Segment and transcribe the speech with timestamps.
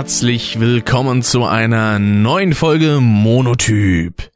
[0.00, 4.30] Herzlich willkommen zu einer neuen Folge Monotyp.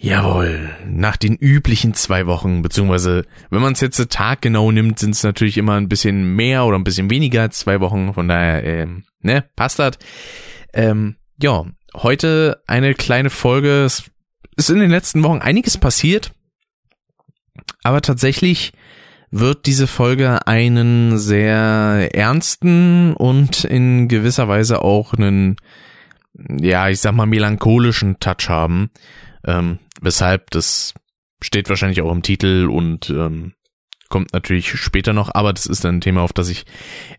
[0.00, 5.22] Jawohl, nach den üblichen zwei Wochen, beziehungsweise wenn man es jetzt taggenau nimmt, sind es
[5.22, 9.04] natürlich immer ein bisschen mehr oder ein bisschen weniger als zwei Wochen, von daher, ähm,
[9.20, 9.96] ne, passt das.
[10.74, 13.84] Ähm, ja, heute eine kleine Folge.
[13.84, 14.10] Es
[14.56, 16.32] ist in den letzten Wochen einiges passiert,
[17.84, 18.72] aber tatsächlich
[19.30, 25.56] wird diese Folge einen sehr ernsten und in gewisser Weise auch einen,
[26.34, 28.90] ja, ich sag mal, melancholischen Touch haben.
[29.44, 30.94] Ähm, weshalb das
[31.40, 33.54] steht wahrscheinlich auch im Titel und ähm,
[34.08, 36.66] kommt natürlich später noch, aber das ist ein Thema, auf das ich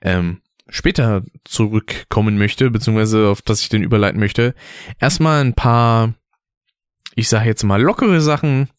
[0.01, 4.53] ähm, später zurückkommen möchte, beziehungsweise auf das ich den überleiten möchte.
[4.99, 6.13] Erstmal ein paar,
[7.15, 8.69] ich sage jetzt mal lockere Sachen.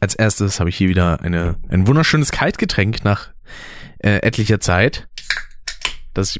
[0.00, 3.30] Als erstes habe ich hier wieder eine, ein wunderschönes Kaltgetränk nach
[3.98, 5.08] äh, etlicher Zeit.
[6.12, 6.38] Das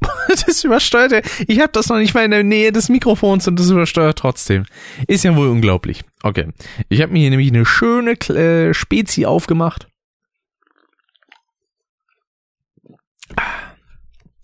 [0.28, 1.12] das übersteuert.
[1.46, 4.64] Ich habe das noch nicht mal in der Nähe des Mikrofons und das übersteuert trotzdem.
[5.06, 6.04] Ist ja wohl unglaublich.
[6.22, 6.48] Okay.
[6.88, 9.88] Ich habe mir hier nämlich eine schöne äh, Spezi aufgemacht.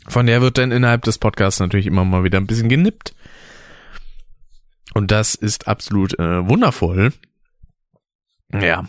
[0.07, 3.15] Von der wird dann innerhalb des Podcasts natürlich immer mal wieder ein bisschen genippt.
[4.93, 7.13] Und das ist absolut äh, wundervoll.
[8.63, 8.85] Ja.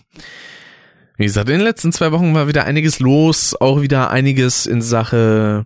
[1.17, 4.81] Wie gesagt, in den letzten zwei Wochen war wieder einiges los, auch wieder einiges in
[4.81, 5.65] Sache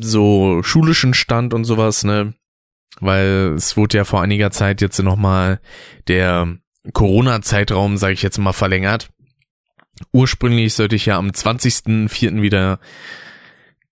[0.00, 2.34] so schulischen Stand und sowas, ne?
[3.00, 5.60] Weil es wurde ja vor einiger Zeit jetzt nochmal
[6.08, 6.56] der
[6.92, 9.10] Corona-Zeitraum, sage ich jetzt mal, verlängert.
[10.12, 12.42] Ursprünglich sollte ich ja am 20.04.
[12.42, 12.78] wieder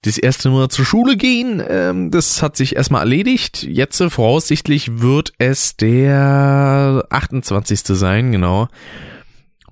[0.02, 1.62] das erste Mal zur Schule gehen.
[1.66, 3.62] Ähm, das hat sich erstmal erledigt.
[3.62, 7.80] Jetzt voraussichtlich wird es der 28.
[7.84, 8.68] sein, genau.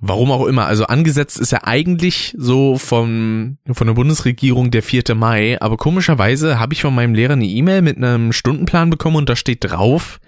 [0.05, 0.65] Warum auch immer.
[0.65, 5.15] Also angesetzt ist ja eigentlich so vom, von der Bundesregierung der 4.
[5.15, 9.29] Mai, aber komischerweise habe ich von meinem Lehrer eine E-Mail mit einem Stundenplan bekommen und
[9.29, 10.19] da steht drauf,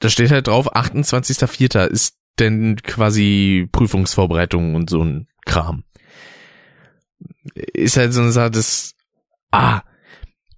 [0.00, 1.86] da steht halt drauf, 28.04.
[1.86, 5.84] ist denn quasi Prüfungsvorbereitung und so ein Kram.
[7.54, 8.92] Ist halt so eine Sache, das,
[9.50, 9.80] ah,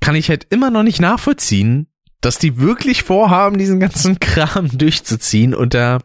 [0.01, 1.87] kann ich halt immer noch nicht nachvollziehen,
[2.21, 6.01] dass die wirklich vorhaben, diesen ganzen Kram durchzuziehen und da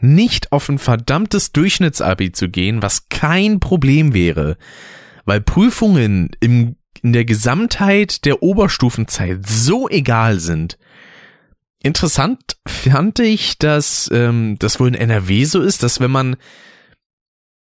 [0.00, 4.56] nicht auf ein verdammtes Durchschnittsabi zu gehen, was kein Problem wäre,
[5.24, 10.78] weil Prüfungen im, in der Gesamtheit der Oberstufenzeit so egal sind.
[11.82, 16.36] Interessant fand ich, dass ähm, das wohl in NRW so ist, dass wenn man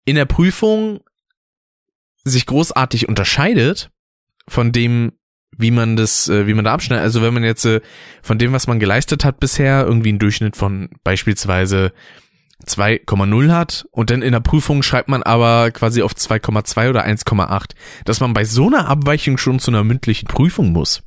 [0.04, 1.00] in der Prüfung
[2.24, 3.90] sich großartig unterscheidet
[4.48, 5.12] von dem,
[5.56, 7.04] wie man das, äh, wie man da abschneidet.
[7.04, 7.80] Also wenn man jetzt äh,
[8.22, 11.92] von dem, was man geleistet hat bisher, irgendwie einen Durchschnitt von beispielsweise
[12.66, 17.70] 2,0 hat und dann in der Prüfung schreibt man aber quasi auf 2,2 oder 1,8,
[18.04, 21.02] dass man bei so einer Abweichung schon zu einer mündlichen Prüfung muss.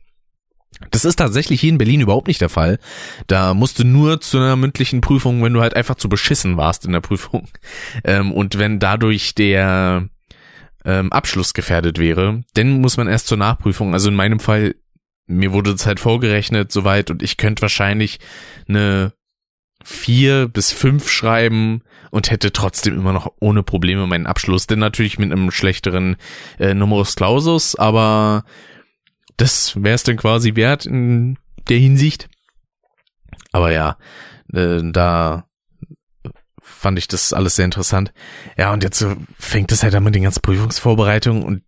[0.89, 2.79] Das ist tatsächlich hier in Berlin überhaupt nicht der Fall.
[3.27, 6.85] Da musst du nur zu einer mündlichen Prüfung, wenn du halt einfach zu beschissen warst
[6.85, 7.47] in der Prüfung.
[8.03, 10.07] Ähm, und wenn dadurch der
[10.85, 13.93] ähm, Abschluss gefährdet wäre, dann muss man erst zur Nachprüfung.
[13.93, 14.75] Also in meinem Fall,
[15.27, 18.19] mir wurde Zeit halt vorgerechnet soweit und ich könnte wahrscheinlich
[18.67, 19.13] eine
[19.83, 21.81] vier bis fünf schreiben
[22.11, 24.67] und hätte trotzdem immer noch ohne Probleme meinen Abschluss.
[24.67, 26.17] Denn natürlich mit einem schlechteren
[26.59, 28.43] äh, Numerus Clausus, aber
[29.37, 31.37] das wäre es dann quasi wert in
[31.69, 32.29] der Hinsicht.
[33.51, 33.97] Aber ja,
[34.53, 35.45] äh, da
[36.61, 38.13] fand ich das alles sehr interessant.
[38.57, 39.05] Ja, und jetzt
[39.37, 41.63] fängt es halt an mit den ganzen Prüfungsvorbereitungen und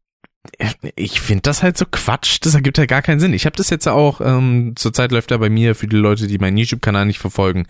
[0.95, 3.33] ich finde das halt so Quatsch, das ergibt halt gar keinen Sinn.
[3.33, 6.37] Ich habe das jetzt auch, ähm, zurzeit läuft da bei mir, für die Leute, die
[6.37, 7.65] meinen YouTube-Kanal nicht verfolgen,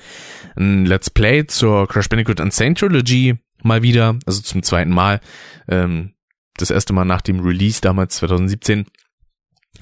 [0.55, 5.19] ein Let's Play zur Crash Bandicoot Insane Trilogy mal wieder, also zum zweiten Mal.
[5.67, 6.13] Ähm,
[6.57, 8.85] das erste Mal nach dem Release damals 2017.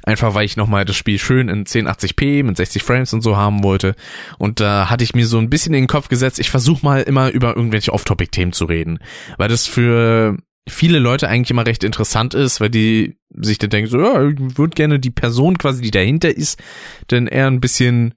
[0.04, 3.64] Einfach weil ich nochmal das Spiel schön in 1080p mit 60 Frames und so haben
[3.64, 3.96] wollte.
[4.38, 7.02] Und da hatte ich mir so ein bisschen in den Kopf gesetzt, ich versuche mal
[7.02, 9.00] immer über irgendwelche Off-Topic-Themen zu reden.
[9.38, 10.38] Weil das für
[10.68, 14.58] viele Leute eigentlich immer recht interessant ist, weil die sich dann denken, so, ja, ich
[14.58, 16.62] würde gerne die Person quasi, die dahinter ist,
[17.10, 18.14] denn eher ein bisschen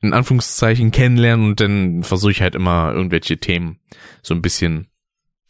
[0.00, 3.78] in Anführungszeichen kennenlernen und dann versuche ich halt immer irgendwelche Themen
[4.22, 4.88] so ein bisschen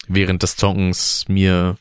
[0.09, 1.77] während des Zockens mir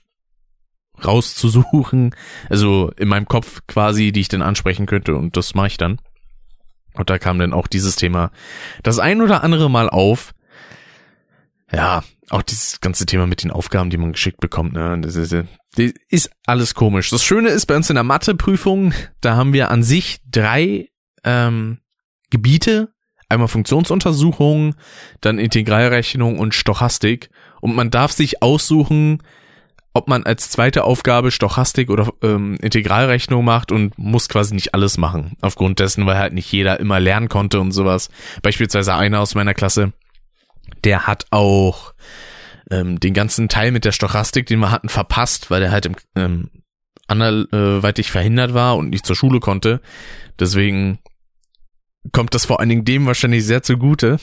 [1.05, 2.15] rauszusuchen,
[2.49, 5.99] also in meinem Kopf quasi, die ich dann ansprechen könnte und das mache ich dann.
[6.93, 8.31] Und da kam dann auch dieses Thema
[8.83, 10.33] das ein oder andere Mal auf.
[11.71, 15.33] Ja, auch dieses ganze Thema mit den Aufgaben, die man geschickt bekommt, ne, das ist,
[15.33, 17.09] das ist alles komisch.
[17.09, 20.89] Das Schöne ist bei uns in der Matheprüfung, da haben wir an sich drei
[21.23, 21.79] ähm,
[22.29, 22.93] Gebiete,
[23.29, 24.75] einmal Funktionsuntersuchung,
[25.21, 27.29] dann Integralrechnung und Stochastik
[27.61, 29.21] und man darf sich aussuchen,
[29.93, 34.97] ob man als zweite Aufgabe Stochastik oder ähm, Integralrechnung macht und muss quasi nicht alles
[34.97, 35.35] machen.
[35.41, 38.09] Aufgrund dessen, weil halt nicht jeder immer lernen konnte und sowas.
[38.41, 39.91] Beispielsweise einer aus meiner Klasse,
[40.83, 41.93] der hat auch
[42.69, 45.95] ähm, den ganzen Teil mit der Stochastik, den wir hatten, verpasst, weil er halt im,
[46.15, 46.49] ähm,
[47.07, 49.81] anderweitig verhindert war und nicht zur Schule konnte.
[50.39, 50.99] Deswegen
[52.13, 54.17] kommt das vor allen Dingen dem wahrscheinlich sehr zugute.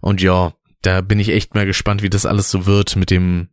[0.00, 3.48] Und ja, da bin ich echt mal gespannt, wie das alles so wird mit dem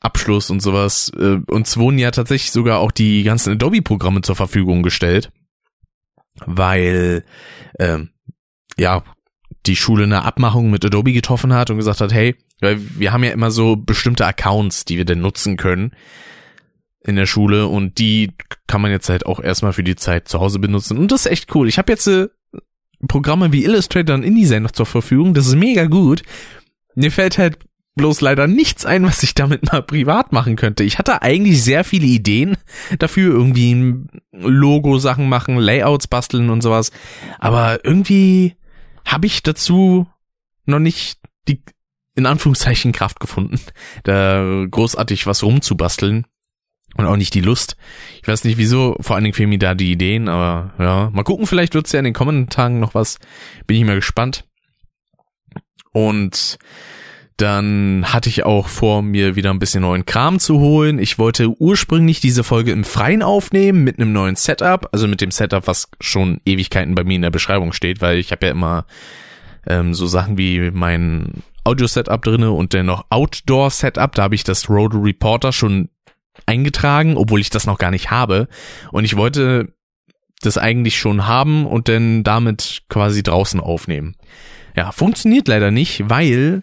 [0.00, 1.12] Abschluss und sowas.
[1.16, 5.30] Äh, uns wurden ja tatsächlich sogar auch die ganzen Adobe-Programme zur Verfügung gestellt,
[6.46, 7.24] weil
[7.78, 8.10] ähm,
[8.78, 9.04] ja
[9.66, 13.30] die Schule eine Abmachung mit Adobe getroffen hat und gesagt hat, hey, wir haben ja
[13.30, 15.92] immer so bestimmte Accounts, die wir denn nutzen können
[17.02, 18.32] in der Schule und die
[18.66, 21.32] kann man jetzt halt auch erstmal für die Zeit zu Hause benutzen und das ist
[21.32, 21.68] echt cool.
[21.68, 22.28] Ich habe jetzt äh,
[23.08, 26.22] Programme wie Illustrator und InDesign noch zur Verfügung, das ist mega gut.
[26.94, 27.58] Mir fällt halt
[28.00, 30.84] bloß leider nichts ein, was ich damit mal privat machen könnte.
[30.84, 32.56] Ich hatte eigentlich sehr viele Ideen
[32.98, 33.94] dafür, irgendwie
[34.32, 36.92] Logo-Sachen machen, Layouts basteln und sowas.
[37.38, 38.56] Aber irgendwie
[39.04, 40.06] habe ich dazu
[40.64, 41.62] noch nicht die,
[42.14, 43.60] in Anführungszeichen, Kraft gefunden,
[44.04, 46.24] da großartig was rumzubasteln.
[46.96, 47.76] Und auch nicht die Lust.
[48.22, 51.22] Ich weiß nicht wieso, vor allen Dingen fehlen mir da die Ideen, aber ja, mal
[51.22, 53.18] gucken, vielleicht wird's ja in den kommenden Tagen noch was.
[53.66, 54.44] Bin ich mal gespannt.
[55.92, 56.58] Und
[57.40, 60.98] dann hatte ich auch vor, mir wieder ein bisschen neuen Kram zu holen.
[60.98, 65.30] Ich wollte ursprünglich diese Folge im Freien aufnehmen mit einem neuen Setup, also mit dem
[65.30, 68.86] Setup, was schon Ewigkeiten bei mir in der Beschreibung steht, weil ich habe ja immer
[69.66, 74.14] ähm, so Sachen wie mein Audio-Setup drinne und dann noch Outdoor-Setup.
[74.14, 75.88] Da habe ich das Road Reporter schon
[76.46, 78.48] eingetragen, obwohl ich das noch gar nicht habe.
[78.92, 79.72] Und ich wollte
[80.42, 84.16] das eigentlich schon haben und dann damit quasi draußen aufnehmen.
[84.76, 86.62] Ja, funktioniert leider nicht, weil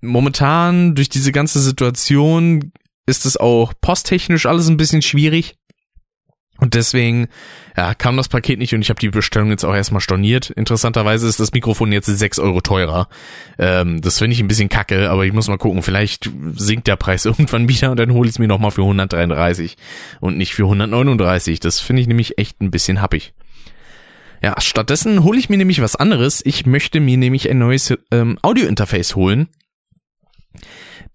[0.00, 2.72] momentan durch diese ganze Situation
[3.06, 5.56] ist es auch posttechnisch alles ein bisschen schwierig.
[6.60, 7.28] Und deswegen
[7.76, 10.50] ja, kam das Paket nicht und ich habe die Bestellung jetzt auch erstmal storniert.
[10.50, 13.08] Interessanterweise ist das Mikrofon jetzt sechs Euro teurer.
[13.58, 15.82] Ähm, das finde ich ein bisschen kacke, aber ich muss mal gucken.
[15.82, 19.76] Vielleicht sinkt der Preis irgendwann wieder und dann hole ich es mir nochmal für 133
[20.20, 21.60] und nicht für 139.
[21.60, 23.34] Das finde ich nämlich echt ein bisschen happig.
[24.42, 26.42] Ja, stattdessen hole ich mir nämlich was anderes.
[26.44, 29.48] Ich möchte mir nämlich ein neues ähm, Audio-Interface holen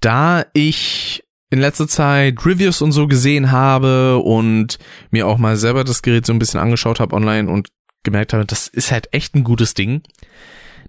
[0.04, 4.80] da ich in letzter Zeit Reviews und so gesehen habe und
[5.12, 7.70] mir auch mal selber das Gerät so ein bisschen angeschaut habe online und
[8.04, 10.02] gemerkt habe, das ist halt echt ein gutes Ding.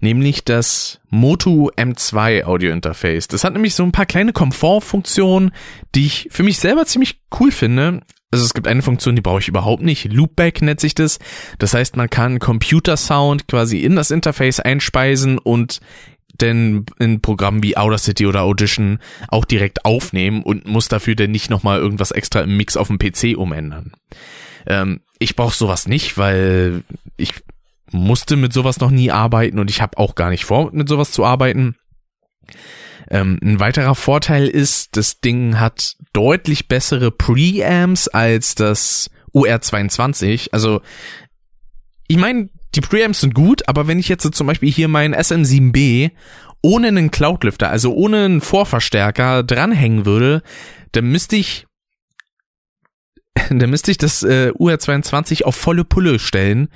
[0.01, 3.29] Nämlich das Motu M2 Audio Interface.
[3.29, 5.53] Das hat nämlich so ein paar kleine Komfortfunktionen,
[5.95, 8.01] die ich für mich selber ziemlich cool finde.
[8.33, 10.13] Also es gibt eine Funktion, die brauche ich überhaupt nicht.
[10.13, 11.21] Loopback nennt sich das.
[11.59, 15.81] Das heißt, man kann Computer-Sound quasi in das Interface einspeisen und
[16.41, 18.99] denn in Programmen wie Audacity oder Audition
[19.29, 22.99] auch direkt aufnehmen und muss dafür denn nicht nochmal irgendwas extra im Mix auf dem
[22.99, 23.93] PC umändern.
[24.67, 26.83] Ähm, ich brauche sowas nicht, weil
[27.17, 27.35] ich
[27.91, 31.13] musste mit sowas noch nie arbeiten und ich habe auch gar nicht vor, mit sowas
[31.13, 31.77] zu arbeiten.
[33.11, 40.49] Ähm, ein weiterer Vorteil ist, das Ding hat deutlich bessere Preamps als das UR22.
[40.53, 40.81] Also
[42.09, 46.11] ich meine, die Preamps sind gut, aber wenn ich jetzt zum Beispiel hier meinen SM7B
[46.63, 50.43] ohne einen Cloudlifter, also ohne einen Vorverstärker dranhängen würde,
[50.93, 51.67] dann müsste ich
[53.51, 56.69] dann müsste ich das äh, UR22 auf volle Pulle stellen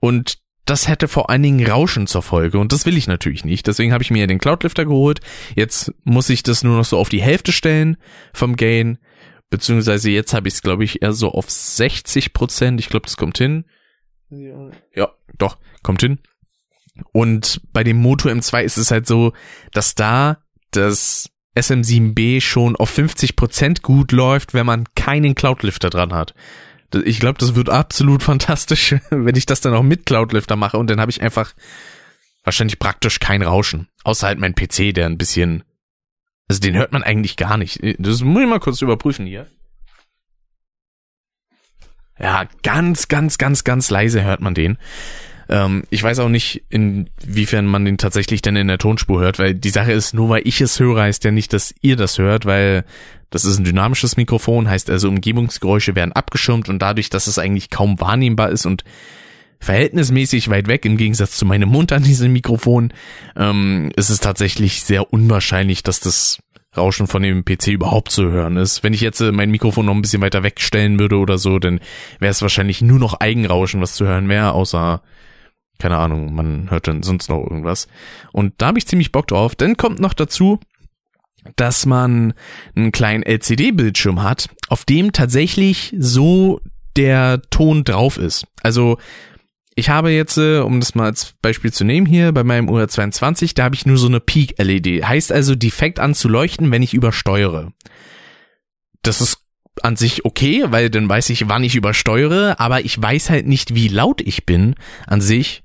[0.00, 3.66] und das hätte vor allen Dingen Rauschen zur Folge und das will ich natürlich nicht.
[3.66, 5.20] Deswegen habe ich mir den Cloudlifter geholt.
[5.54, 7.96] Jetzt muss ich das nur noch so auf die Hälfte stellen
[8.32, 8.98] vom Gain,
[9.48, 12.80] beziehungsweise jetzt habe ich es glaube ich eher so auf 60 Prozent.
[12.80, 13.64] Ich glaube, das kommt hin.
[14.28, 16.18] Ja, doch, kommt hin.
[17.12, 19.32] Und bei dem Moto M2 ist es halt so,
[19.72, 20.38] dass da
[20.70, 26.34] das SM7B schon auf 50% gut läuft, wenn man keinen Cloudlifter dran hat.
[27.04, 30.88] Ich glaube, das wird absolut fantastisch, wenn ich das dann auch mit Cloudlifter mache und
[30.88, 31.54] dann habe ich einfach
[32.44, 33.88] wahrscheinlich praktisch kein Rauschen.
[34.04, 35.64] Außer halt mein PC, der ein bisschen,
[36.48, 37.80] also den hört man eigentlich gar nicht.
[37.98, 39.46] Das muss ich mal kurz überprüfen hier.
[42.18, 44.78] Ja, ganz, ganz, ganz, ganz leise hört man den.
[45.48, 49.54] Ähm, ich weiß auch nicht, inwiefern man den tatsächlich denn in der Tonspur hört, weil
[49.54, 52.46] die Sache ist, nur weil ich es höre, heißt ja nicht, dass ihr das hört,
[52.46, 52.84] weil
[53.30, 57.70] das ist ein dynamisches Mikrofon, heißt also Umgebungsgeräusche werden abgeschirmt und dadurch, dass es eigentlich
[57.70, 58.84] kaum wahrnehmbar ist und
[59.58, 62.92] verhältnismäßig weit weg im Gegensatz zu meinem Mund an diesem Mikrofon,
[63.36, 66.38] ähm, ist es tatsächlich sehr unwahrscheinlich, dass das
[66.76, 68.82] Rauschen von dem PC überhaupt zu hören ist.
[68.82, 71.80] Wenn ich jetzt äh, mein Mikrofon noch ein bisschen weiter wegstellen würde oder so, dann
[72.18, 75.02] wäre es wahrscheinlich nur noch Eigenrauschen, was zu hören wäre, außer
[75.78, 77.86] keine Ahnung, man hört dann sonst noch irgendwas.
[78.32, 79.54] Und da habe ich ziemlich Bock drauf.
[79.54, 80.58] Dann kommt noch dazu,
[81.56, 82.34] dass man
[82.74, 86.60] einen kleinen LCD-Bildschirm hat, auf dem tatsächlich so
[86.96, 88.46] der Ton drauf ist.
[88.62, 88.98] Also
[89.78, 93.54] ich habe jetzt, äh, um das mal als Beispiel zu nehmen hier, bei meinem UR22,
[93.54, 95.04] da habe ich nur so eine Peak-LED.
[95.04, 97.72] Heißt also, die fängt an zu leuchten, wenn ich übersteuere.
[99.02, 99.44] Das ist
[99.82, 103.74] an sich okay, weil dann weiß ich, wann ich übersteuere, aber ich weiß halt nicht,
[103.74, 104.74] wie laut ich bin
[105.06, 105.62] an sich.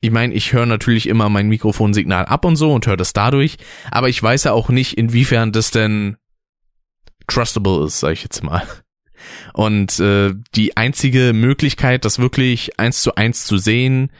[0.00, 3.58] Ich meine, ich höre natürlich immer mein Mikrofonsignal ab und so und höre das dadurch,
[3.90, 6.16] aber ich weiß ja auch nicht, inwiefern das denn
[7.26, 8.66] trustable ist, sag ich jetzt mal.
[9.52, 14.10] Und äh, die einzige Möglichkeit, das wirklich eins zu eins zu sehen,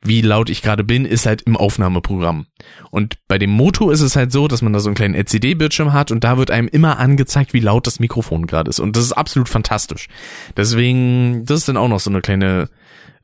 [0.00, 2.46] wie laut ich gerade bin, ist halt im Aufnahmeprogramm.
[2.90, 5.92] Und bei dem Moto ist es halt so, dass man da so einen kleinen LCD-Bildschirm
[5.92, 8.78] hat und da wird einem immer angezeigt, wie laut das Mikrofon gerade ist.
[8.78, 10.06] Und das ist absolut fantastisch.
[10.56, 12.68] Deswegen, das ist dann auch noch so eine kleine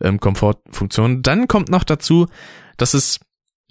[0.01, 1.23] ähm, Komfortfunktion.
[1.23, 2.27] Dann kommt noch dazu,
[2.77, 3.21] dass es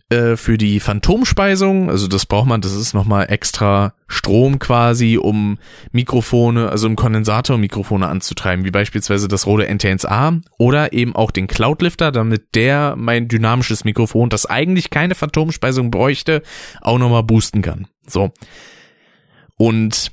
[0.10, 5.58] äh, für die Phantomspeisung, also das braucht man, das ist nochmal extra Strom quasi, um
[5.92, 12.12] Mikrofone, also um Kondensatormikrofone anzutreiben, wie beispielsweise das Rode NT1A oder eben auch den Cloudlifter,
[12.12, 16.44] damit der mein dynamisches Mikrofon, das eigentlich keine Phantomspeisung bräuchte,
[16.82, 17.88] auch nochmal boosten kann.
[18.06, 18.32] So.
[19.56, 20.12] Und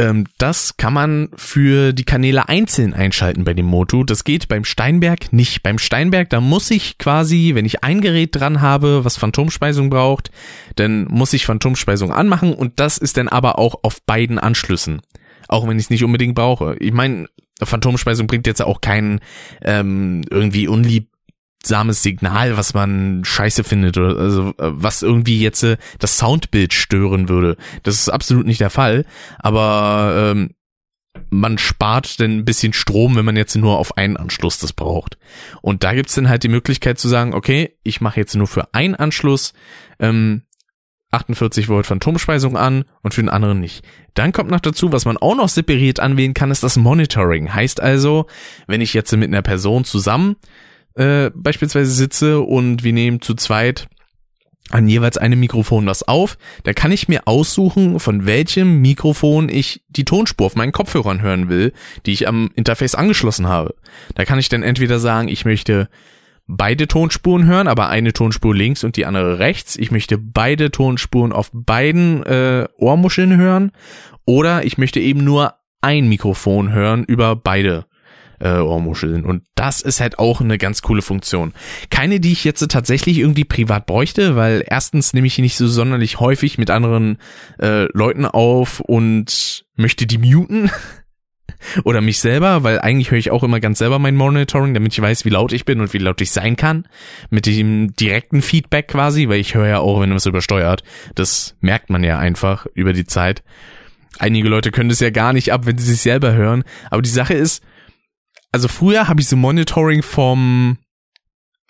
[0.00, 4.02] ähm, das kann man für die Kanäle einzeln einschalten bei dem Moto.
[4.02, 5.62] Das geht beim Steinberg nicht.
[5.62, 10.30] Beim Steinberg, da muss ich quasi, wenn ich ein Gerät dran habe, was Phantomspeisung braucht,
[10.74, 15.00] dann muss ich Phantomspeisung anmachen und das ist dann aber auch auf beiden Anschlüssen.
[15.46, 16.76] Auch wenn ich es nicht unbedingt brauche.
[16.80, 17.28] Ich meine,
[17.62, 19.20] Phantomspeisung bringt jetzt auch keinen
[19.62, 21.08] ähm, irgendwie unlieb
[21.64, 26.74] seltsames Signal, was man scheiße findet oder also äh, was irgendwie jetzt äh, das Soundbild
[26.74, 27.56] stören würde.
[27.82, 29.06] Das ist absolut nicht der Fall,
[29.38, 30.50] aber ähm,
[31.30, 35.16] man spart denn ein bisschen Strom, wenn man jetzt nur auf einen Anschluss das braucht.
[35.62, 38.74] Und da gibt's dann halt die Möglichkeit zu sagen, okay, ich mache jetzt nur für
[38.74, 39.54] einen Anschluss
[40.00, 40.42] ähm,
[41.12, 43.84] 48 Volt Phantomspeisung an und für den anderen nicht.
[44.14, 47.54] Dann kommt noch dazu, was man auch noch separiert anwählen kann, ist das Monitoring.
[47.54, 48.26] Heißt also,
[48.66, 50.36] wenn ich jetzt mit einer Person zusammen
[50.94, 53.88] äh, beispielsweise sitze und wir nehmen zu zweit
[54.70, 59.84] an jeweils einem Mikrofon was auf, da kann ich mir aussuchen, von welchem Mikrofon ich
[59.88, 61.72] die Tonspur auf meinen Kopfhörern hören will,
[62.06, 63.74] die ich am Interface angeschlossen habe.
[64.14, 65.88] Da kann ich dann entweder sagen, ich möchte
[66.46, 69.76] beide Tonspuren hören, aber eine Tonspur links und die andere rechts.
[69.76, 73.72] Ich möchte beide Tonspuren auf beiden äh, Ohrmuscheln hören
[74.24, 77.86] oder ich möchte eben nur ein Mikrofon hören über beide
[78.40, 79.24] äh, Ohrmuscheln.
[79.24, 81.52] Und das ist halt auch eine ganz coole Funktion.
[81.90, 86.20] Keine, die ich jetzt tatsächlich irgendwie privat bräuchte, weil erstens nehme ich nicht so sonderlich
[86.20, 87.18] häufig mit anderen
[87.60, 90.70] äh, Leuten auf und möchte die muten.
[91.84, 95.00] Oder mich selber, weil eigentlich höre ich auch immer ganz selber mein Monitoring, damit ich
[95.00, 96.86] weiß, wie laut ich bin und wie laut ich sein kann.
[97.30, 100.82] Mit dem direkten Feedback quasi, weil ich höre ja auch, wenn man es übersteuert.
[101.14, 103.42] Das merkt man ja einfach über die Zeit.
[104.18, 106.64] Einige Leute können das ja gar nicht ab, wenn sie sich selber hören.
[106.90, 107.64] Aber die Sache ist,
[108.54, 110.78] also früher habe ich so Monitoring vom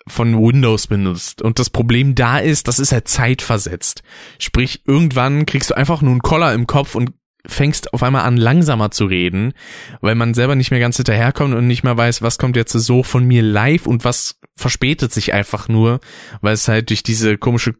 [0.05, 1.41] von Windows benutzt.
[1.41, 4.03] Und das Problem da ist, das ist halt zeitversetzt.
[4.37, 7.13] Sprich, irgendwann kriegst du einfach nur einen Koller im Kopf und
[7.47, 9.53] fängst auf einmal an, langsamer zu reden,
[10.01, 13.01] weil man selber nicht mehr ganz hinterherkommt und nicht mehr weiß, was kommt jetzt so
[13.01, 16.01] von mir live und was verspätet sich einfach nur,
[16.41, 17.73] weil es halt durch diese komische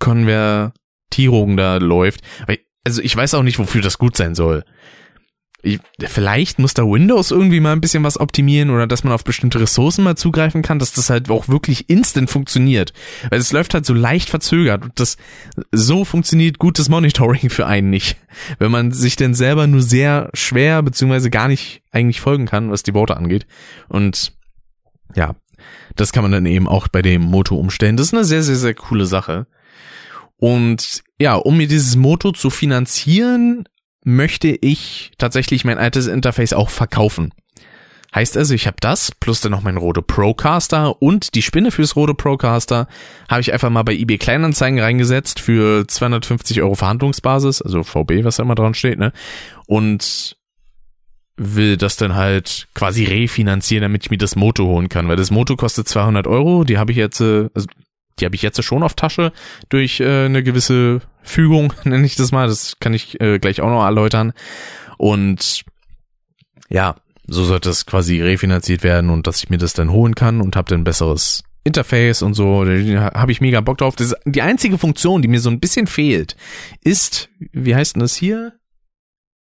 [0.00, 2.22] Konvertierung da läuft.
[2.84, 4.64] Also ich weiß auch nicht, wofür das gut sein soll
[6.06, 9.60] vielleicht muss da Windows irgendwie mal ein bisschen was optimieren oder dass man auf bestimmte
[9.60, 12.92] Ressourcen mal zugreifen kann, dass das halt auch wirklich instant funktioniert.
[13.28, 15.16] Weil es läuft halt so leicht verzögert und das
[15.70, 18.16] so funktioniert gutes Monitoring für einen nicht.
[18.58, 22.82] Wenn man sich denn selber nur sehr schwer beziehungsweise gar nicht eigentlich folgen kann, was
[22.82, 23.46] die Worte angeht.
[23.88, 24.32] Und
[25.14, 25.34] ja,
[25.96, 27.96] das kann man dann eben auch bei dem Moto umstellen.
[27.96, 29.46] Das ist eine sehr, sehr, sehr coole Sache.
[30.36, 33.64] Und ja, um mir dieses Moto zu finanzieren,
[34.04, 37.32] möchte ich tatsächlich mein altes Interface auch verkaufen.
[38.12, 41.94] Heißt also, ich habe das, plus dann noch mein Rode Procaster und die Spinne fürs
[41.94, 42.88] Rode Procaster
[43.28, 48.36] habe ich einfach mal bei eBay Kleinanzeigen reingesetzt für 250 Euro Verhandlungsbasis, also VB, was
[48.36, 49.12] da immer dran steht, ne?
[49.66, 50.36] Und
[51.36, 55.30] will das dann halt quasi refinanzieren, damit ich mir das Moto holen kann, weil das
[55.30, 57.66] Moto kostet 200 Euro, die habe ich jetzt, äh, also
[58.20, 59.32] die habe ich jetzt schon auf Tasche
[59.68, 62.46] durch äh, eine gewisse Fügung, nenne ich das mal.
[62.46, 64.32] Das kann ich äh, gleich auch noch erläutern.
[64.98, 65.64] Und
[66.68, 66.96] ja,
[67.26, 70.56] so sollte es quasi refinanziert werden und dass ich mir das dann holen kann und
[70.56, 73.94] habe dann besseres Interface und so, da habe ich mega Bock drauf.
[73.94, 76.36] Das, die einzige Funktion, die mir so ein bisschen fehlt,
[76.82, 78.54] ist, wie heißt denn das hier?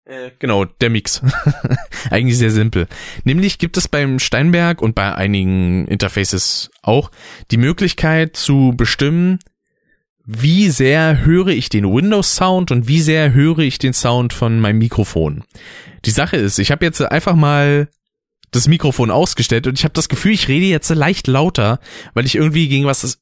[0.07, 1.21] Äh, genau, der Mix.
[2.11, 2.87] Eigentlich sehr simpel.
[3.25, 7.11] Nämlich gibt es beim Steinberg und bei einigen Interfaces auch
[7.51, 9.41] die Möglichkeit zu bestimmen,
[10.25, 14.61] wie sehr höre ich den Windows Sound und wie sehr höre ich den Sound von
[14.61, 15.43] meinem Mikrofon.
[16.05, 17.89] Die Sache ist, ich habe jetzt einfach mal
[18.53, 21.81] das Mikrofon ausgestellt und ich habe das Gefühl, ich rede jetzt leicht lauter,
[22.15, 23.19] weil ich irgendwie gegen was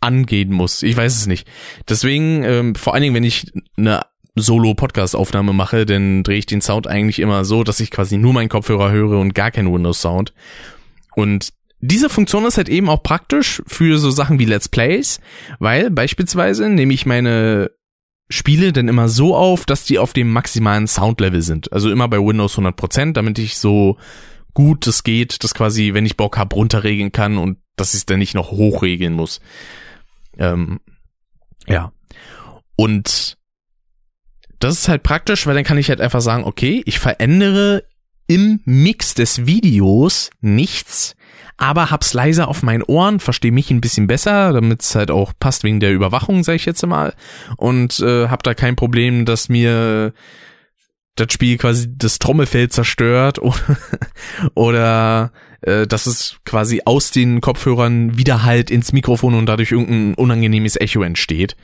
[0.00, 0.84] angehen muss.
[0.84, 1.48] Ich weiß es nicht.
[1.88, 4.02] Deswegen, ähm, vor allen Dingen, wenn ich eine
[4.40, 8.48] Solo-Podcast-Aufnahme mache, dann drehe ich den Sound eigentlich immer so, dass ich quasi nur meinen
[8.48, 10.32] Kopfhörer höre und gar keinen Windows-Sound.
[11.14, 15.20] Und diese Funktion ist halt eben auch praktisch für so Sachen wie Let's Plays,
[15.58, 17.70] weil beispielsweise nehme ich meine
[18.30, 21.72] Spiele dann immer so auf, dass die auf dem maximalen Soundlevel sind.
[21.72, 23.96] Also immer bei Windows 100%, damit ich so
[24.54, 28.06] gut es geht, das quasi, wenn ich Bock habe, runterregeln kann und dass ich es
[28.06, 29.40] dann nicht noch hochregeln muss.
[30.36, 30.80] Ähm,
[31.66, 31.92] ja.
[32.76, 33.37] Und
[34.58, 37.84] das ist halt praktisch, weil dann kann ich halt einfach sagen, okay, ich verändere
[38.26, 41.16] im Mix des Videos nichts,
[41.56, 45.32] aber hab's leiser auf meinen Ohren, verstehe mich ein bisschen besser, damit es halt auch
[45.38, 47.14] passt wegen der Überwachung, sage ich jetzt mal,
[47.56, 50.12] und äh, hab da kein Problem, dass mir
[51.16, 53.56] das Spiel quasi das Trommelfell zerstört oder,
[54.54, 60.14] oder äh, dass es quasi aus den Kopfhörern wieder halt ins Mikrofon und dadurch irgendein
[60.14, 61.56] unangenehmes Echo entsteht.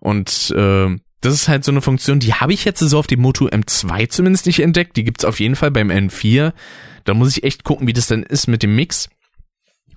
[0.00, 3.20] Und äh, das ist halt so eine Funktion, die habe ich jetzt so auf dem
[3.20, 4.96] Moto M2 zumindest nicht entdeckt.
[4.96, 6.52] Die gibt's auf jeden Fall beim N4.
[7.04, 9.08] Da muss ich echt gucken, wie das denn ist mit dem Mix.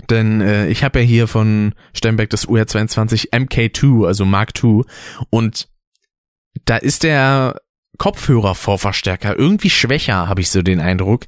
[0.09, 4.83] Denn äh, ich habe ja hier von Steinberg das UR22 MK2, also Mark II.
[5.29, 5.67] Und
[6.63, 7.61] da ist der
[7.97, 11.25] Kopfhörervorverstärker irgendwie schwächer, habe ich so den Eindruck,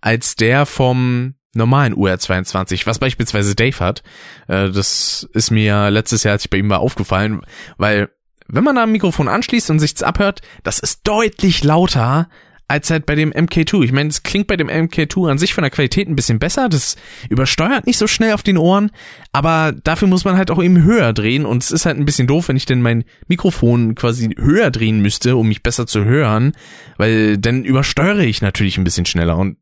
[0.00, 4.04] als der vom normalen UR22, was beispielsweise Dave hat.
[4.46, 7.40] Äh, das ist mir letztes Jahr, als ich bei ihm war, aufgefallen,
[7.78, 8.10] weil
[8.52, 12.28] wenn man da ein Mikrofon anschließt und sich's abhört, das ist deutlich lauter
[12.70, 13.82] als halt bei dem MK2.
[13.82, 16.68] Ich meine, es klingt bei dem MK2 an sich von der Qualität ein bisschen besser.
[16.68, 16.96] Das
[17.28, 18.92] übersteuert nicht so schnell auf den Ohren,
[19.32, 22.28] aber dafür muss man halt auch eben höher drehen und es ist halt ein bisschen
[22.28, 26.52] doof, wenn ich denn mein Mikrofon quasi höher drehen müsste, um mich besser zu hören,
[26.96, 29.56] weil dann übersteuere ich natürlich ein bisschen schneller und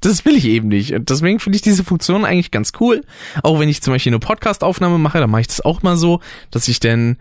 [0.00, 0.92] das will ich eben nicht.
[0.92, 3.02] Und deswegen finde ich diese Funktion eigentlich ganz cool.
[3.42, 6.20] Auch wenn ich zum Beispiel eine Podcast-Aufnahme mache, dann mache ich das auch mal so,
[6.50, 7.16] dass ich dann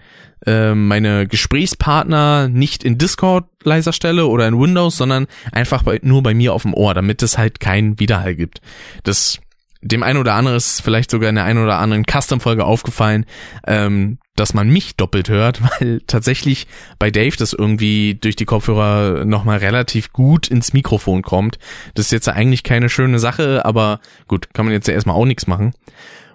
[0.46, 6.22] äh, meine Gesprächspartner nicht in Discord leiser stelle oder in Windows, sondern einfach bei, nur
[6.22, 8.62] bei mir auf dem Ohr, damit es halt keinen Widerhall gibt.
[9.04, 9.40] Das
[9.82, 13.26] dem einen oder anderen ist vielleicht sogar in der einen oder anderen Custom-Folge aufgefallen,
[13.68, 16.68] ähm, dass man mich doppelt hört, weil tatsächlich
[17.00, 21.58] bei Dave das irgendwie durch die Kopfhörer nochmal relativ gut ins Mikrofon kommt.
[21.94, 25.26] Das ist jetzt eigentlich keine schöne Sache, aber gut, kann man jetzt ja erstmal auch
[25.26, 25.74] nichts machen.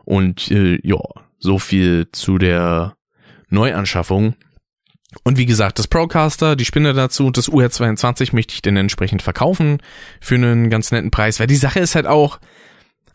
[0.04, 0.98] Und äh, ja,
[1.38, 2.94] so viel zu der
[3.48, 4.34] Neuanschaffung.
[5.24, 9.22] Und wie gesagt, das Procaster, die Spinne dazu und das UR22 möchte ich dann entsprechend
[9.22, 9.78] verkaufen
[10.20, 12.38] für einen ganz netten Preis, weil die Sache ist halt auch,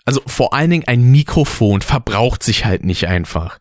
[0.03, 3.59] also vor allen Dingen ein Mikrofon verbraucht sich halt nicht einfach.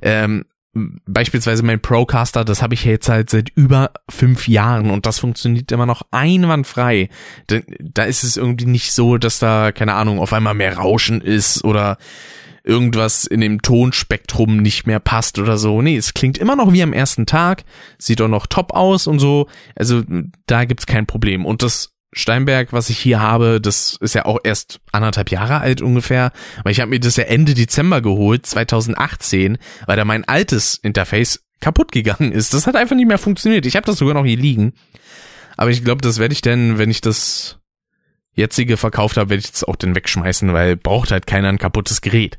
[0.00, 5.18] Ähm, beispielsweise mein Procaster, das habe ich jetzt halt seit über fünf Jahren und das
[5.18, 7.10] funktioniert immer noch einwandfrei.
[7.46, 11.20] Da, da ist es irgendwie nicht so, dass da, keine Ahnung, auf einmal mehr Rauschen
[11.20, 11.98] ist oder
[12.64, 15.82] irgendwas in dem Tonspektrum nicht mehr passt oder so.
[15.82, 17.64] Nee, es klingt immer noch wie am ersten Tag,
[17.98, 19.48] sieht auch noch top aus und so.
[19.74, 20.02] Also
[20.46, 21.44] da gibt's kein Problem.
[21.44, 25.80] Und das Steinberg, was ich hier habe, das ist ja auch erst anderthalb Jahre alt
[25.80, 30.76] ungefähr, weil ich habe mir das ja Ende Dezember geholt, 2018, weil da mein altes
[30.76, 32.52] Interface kaputt gegangen ist.
[32.52, 33.64] Das hat einfach nicht mehr funktioniert.
[33.64, 34.74] Ich habe das sogar noch hier liegen.
[35.56, 37.58] Aber ich glaube, das werde ich denn, wenn ich das
[38.34, 42.00] jetzige verkauft habe, werde ich das auch dann wegschmeißen, weil braucht halt keiner ein kaputtes
[42.00, 42.38] Gerät.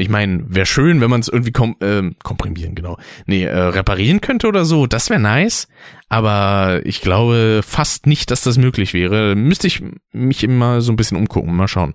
[0.00, 2.98] Ich meine, wäre schön, wenn man es irgendwie kom äh, komprimieren, genau.
[3.26, 5.66] Nee, äh, reparieren könnte oder so, das wäre nice.
[6.08, 9.34] Aber ich glaube fast nicht, dass das möglich wäre.
[9.34, 9.82] Müsste ich
[10.12, 11.94] mich immer so ein bisschen umgucken, mal schauen.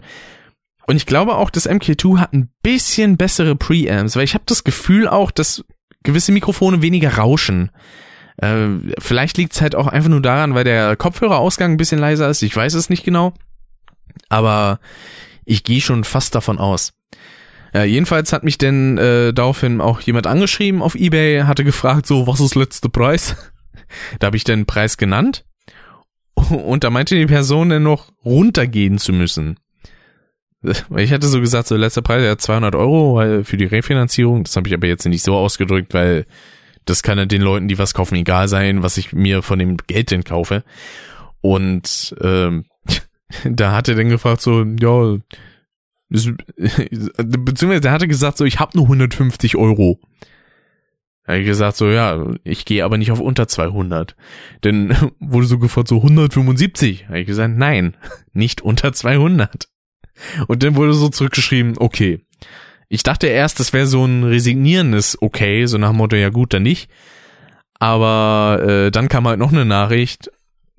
[0.86, 4.66] Und ich glaube auch, das MK2 hat ein bisschen bessere Preamps, weil ich habe das
[4.66, 5.64] Gefühl auch, dass
[6.04, 7.72] gewisse Mikrofone weniger rauschen.
[8.36, 8.68] Äh,
[9.00, 12.42] vielleicht liegt es halt auch einfach nur daran, weil der Kopfhörerausgang ein bisschen leiser ist.
[12.42, 13.34] Ich weiß es nicht genau.
[14.28, 14.82] Aber
[15.46, 16.92] ich gehe schon fast davon aus.
[17.74, 22.28] Ja, jedenfalls hat mich denn äh, daraufhin auch jemand angeschrieben auf Ebay, hatte gefragt, so,
[22.28, 23.36] was ist letzte Preis?
[24.20, 25.46] da habe ich den Preis genannt.
[26.36, 29.58] Und da meinte die Person dann noch runtergehen zu müssen.
[30.96, 34.46] Ich hatte so gesagt, so letzter Preis ja 200 Euro für die Refinanzierung.
[34.46, 36.26] Das habe ich aber jetzt nicht so ausgedrückt, weil
[36.86, 39.76] das kann ja den Leuten, die was kaufen, egal sein, was ich mir von dem
[39.76, 40.64] Geld denn kaufe.
[41.42, 42.64] Und ähm,
[43.44, 45.18] da hat er dann gefragt so, ja,
[47.18, 50.00] beziehungsweise der hatte gesagt so, ich habe nur 150 Euro.
[51.26, 54.16] Er hat gesagt so, ja, ich gehe aber nicht auf unter 200.
[54.62, 57.08] Dann wurde so gefragt so 175.
[57.08, 57.96] Habe ich gesagt, nein,
[58.34, 59.68] nicht unter 200.
[60.48, 62.22] Und dann wurde so zurückgeschrieben, okay,
[62.90, 66.54] Ich dachte erst, das wäre so ein resignierendes Okay, so nach dem Motto, ja gut,
[66.54, 66.92] dann nicht.
[67.80, 70.30] Aber äh, dann kam halt noch eine Nachricht,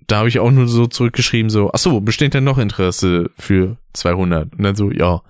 [0.06, 3.76] da habe ich auch nur so zurückgeschrieben, so, ach so, besteht denn noch Interesse für
[3.92, 4.52] 200?
[4.52, 5.22] Und dann so, ja.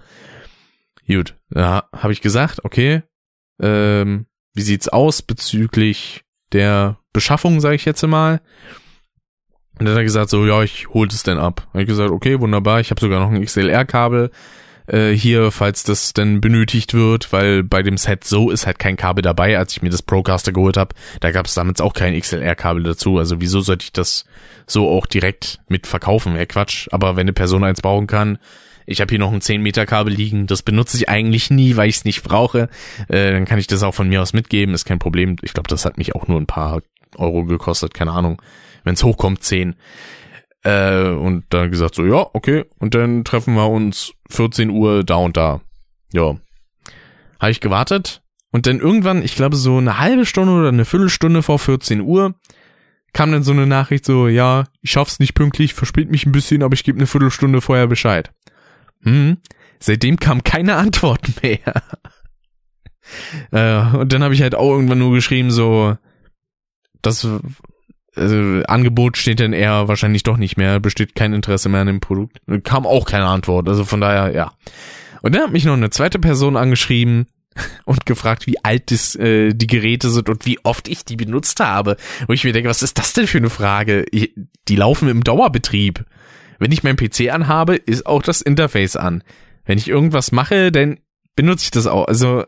[1.07, 3.03] Gut, ja, habe ich gesagt, okay,
[3.61, 8.41] ähm, wie sieht's aus bezüglich der Beschaffung, sage ich jetzt mal?
[9.79, 11.67] Und dann hat er gesagt, so, ja, ich hol das denn ab.
[11.73, 14.31] Hab ich gesagt, okay, wunderbar, ich habe sogar noch ein XLR-Kabel
[14.87, 18.97] äh, hier, falls das denn benötigt wird, weil bei dem Set so ist halt kein
[18.97, 20.95] Kabel dabei, als ich mir das Procaster geholt habe.
[21.21, 23.19] Da gab es damals auch kein XLR-Kabel dazu.
[23.19, 24.25] Also wieso sollte ich das
[24.67, 26.35] so auch direkt mit verkaufen?
[26.35, 26.89] Wäre Quatsch.
[26.91, 28.39] Aber wenn eine Person eins brauchen kann,
[28.87, 31.89] ich habe hier noch ein 10 Meter Kabel liegen, das benutze ich eigentlich nie, weil
[31.89, 32.69] ich es nicht brauche.
[33.09, 35.37] Äh, dann kann ich das auch von mir aus mitgeben, ist kein Problem.
[35.43, 36.83] Ich glaube, das hat mich auch nur ein paar
[37.17, 38.43] Euro gekostet, keine Ahnung.
[38.83, 39.77] Wenn es hochkommt, 10.
[40.65, 42.65] Äh, und dann gesagt so, ja, okay.
[42.79, 45.61] Und dann treffen wir uns 14 Uhr da und da.
[46.13, 46.37] Ja.
[47.39, 48.23] Habe ich gewartet.
[48.51, 52.35] Und dann irgendwann, ich glaube so eine halbe Stunde oder eine Viertelstunde vor 14 Uhr,
[53.13, 56.63] kam dann so eine Nachricht so, ja, ich schaff's nicht pünktlich, verspielt mich ein bisschen,
[56.63, 58.33] aber ich gebe eine Viertelstunde vorher Bescheid.
[59.03, 59.39] Hm,
[59.81, 61.83] seitdem kam keine Antwort mehr.
[63.51, 65.97] äh, und dann habe ich halt auch irgendwann nur geschrieben so,
[67.03, 67.29] das
[68.17, 72.01] also, Angebot steht dann eher wahrscheinlich doch nicht mehr, besteht kein Interesse mehr an dem
[72.01, 72.41] Produkt.
[72.63, 74.53] Kam auch keine Antwort, also von daher, ja.
[75.23, 77.27] Und dann hat mich noch eine zweite Person angeschrieben
[77.85, 81.61] und gefragt, wie alt das, äh, die Geräte sind und wie oft ich die benutzt
[81.61, 81.97] habe.
[82.27, 84.05] Wo ich mir denke, was ist das denn für eine Frage?
[84.69, 86.05] Die laufen im Dauerbetrieb.
[86.59, 89.23] Wenn ich meinen PC anhabe, ist auch das Interface an.
[89.65, 90.99] Wenn ich irgendwas mache, dann
[91.37, 92.07] benutze ich das auch.
[92.07, 92.45] Also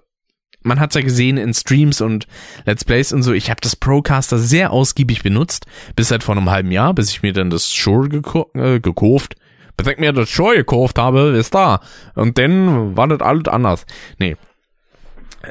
[0.67, 2.27] man hat's ja gesehen in Streams und
[2.65, 3.33] Let's Plays und so.
[3.33, 7.23] Ich habe das Procaster sehr ausgiebig benutzt, bis seit vor einem halben Jahr, bis ich
[7.23, 9.37] mir dann das Shure geko äh, gekauft.
[9.77, 11.81] Bis ich mir das Shure gekauft habe, ist da.
[12.15, 13.87] Und dann war das alles anders.
[14.19, 14.37] Nee.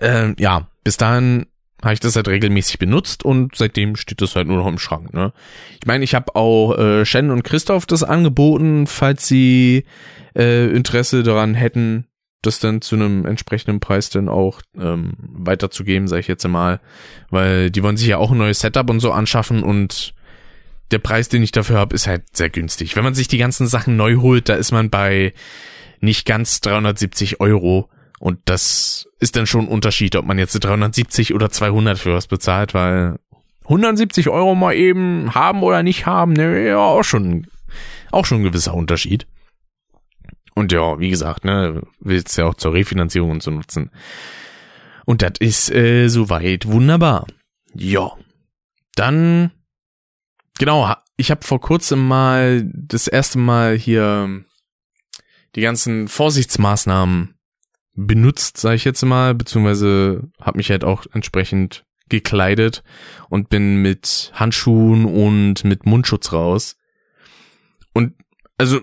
[0.02, 1.46] Ähm, ja, bis dahin
[1.82, 5.14] habe ich das halt regelmäßig benutzt und seitdem steht das halt nur noch im Schrank.
[5.14, 5.32] Ne?
[5.80, 9.86] Ich meine, ich habe auch äh, Shen und Christoph das angeboten, falls sie
[10.36, 12.08] äh, Interesse daran hätten,
[12.46, 16.80] das dann zu einem entsprechenden Preis dann auch ähm, weiterzugeben, sage ich jetzt mal,
[17.30, 20.14] weil die wollen sich ja auch ein neues Setup und so anschaffen und
[20.92, 22.96] der Preis, den ich dafür habe, ist halt sehr günstig.
[22.96, 25.34] Wenn man sich die ganzen Sachen neu holt, da ist man bei
[26.00, 31.34] nicht ganz 370 Euro und das ist dann schon ein Unterschied, ob man jetzt 370
[31.34, 33.18] oder 200 für was bezahlt, weil
[33.64, 37.48] 170 Euro mal eben haben oder nicht haben, ne, ja, auch schon,
[38.12, 39.26] auch schon ein gewisser Unterschied.
[40.56, 43.92] Und ja, wie gesagt, ne, willst ja auch zur Refinanzierung und so nutzen.
[45.06, 47.28] Und das ist äh, soweit wunderbar.
[47.74, 48.12] Ja.
[48.96, 49.52] Dann,
[50.58, 54.46] genau, ich habe vor kurzem mal das erste Mal hier
[55.56, 57.36] die ganzen Vorsichtsmaßnahmen
[57.94, 62.84] benutzt, sage ich jetzt mal, beziehungsweise habe mich halt auch entsprechend gekleidet
[63.30, 66.78] und bin mit Handschuhen und mit Mundschutz raus.
[67.94, 68.14] Und
[68.58, 68.80] also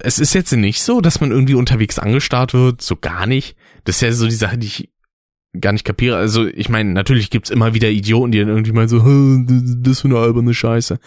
[0.00, 3.56] es ist jetzt nicht so, dass man irgendwie unterwegs angestarrt wird, so gar nicht.
[3.84, 4.90] Das ist ja so die Sache, die ich
[5.60, 6.16] gar nicht kapiere.
[6.16, 10.04] Also ich meine, natürlich gibt's immer wieder Idioten, die dann irgendwie mal so, das ist
[10.04, 10.98] eine alberne Scheiße.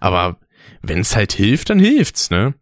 [0.00, 0.38] Aber
[0.82, 2.54] wenn's halt hilft, dann hilft's, ne?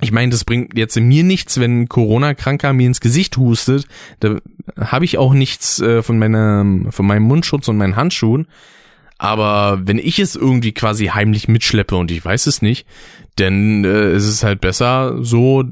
[0.00, 3.86] Ich meine, das bringt jetzt in mir nichts, wenn Corona-Kranker mir ins Gesicht hustet.
[4.20, 4.38] Da
[4.78, 8.46] habe ich auch nichts äh, von meinem, von meinem Mundschutz und meinen Handschuhen.
[9.22, 12.88] Aber wenn ich es irgendwie quasi heimlich mitschleppe und ich weiß es nicht,
[13.38, 15.62] denn äh, es ist halt besser so,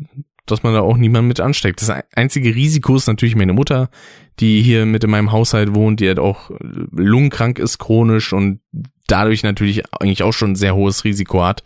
[0.46, 1.82] dass man da auch niemand mit ansteckt.
[1.82, 3.90] Das einzige Risiko ist natürlich meine Mutter,
[4.38, 6.52] die hier mit in meinem Haushalt wohnt, die halt auch
[6.92, 8.60] lungenkrank ist chronisch und
[9.08, 11.64] dadurch natürlich eigentlich auch schon ein sehr hohes Risiko hat.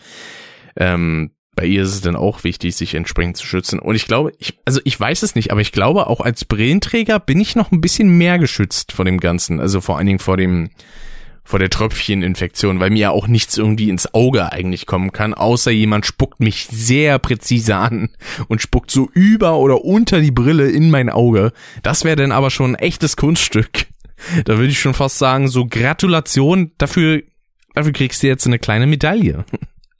[0.76, 3.78] Ähm, bei ihr ist es dann auch wichtig, sich entsprechend zu schützen.
[3.78, 7.20] Und ich glaube, ich, also ich weiß es nicht, aber ich glaube, auch als Brillenträger
[7.20, 9.60] bin ich noch ein bisschen mehr geschützt vor dem Ganzen.
[9.60, 10.70] Also vor allen Dingen vor dem,
[11.44, 15.70] vor der Tröpfcheninfektion, weil mir ja auch nichts irgendwie ins Auge eigentlich kommen kann, außer
[15.70, 18.08] jemand spuckt mich sehr präzise an
[18.48, 21.52] und spuckt so über oder unter die Brille in mein Auge.
[21.82, 23.86] Das wäre dann aber schon ein echtes Kunststück.
[24.46, 27.22] Da würde ich schon fast sagen, so Gratulation, dafür,
[27.74, 29.44] dafür kriegst du jetzt eine kleine Medaille.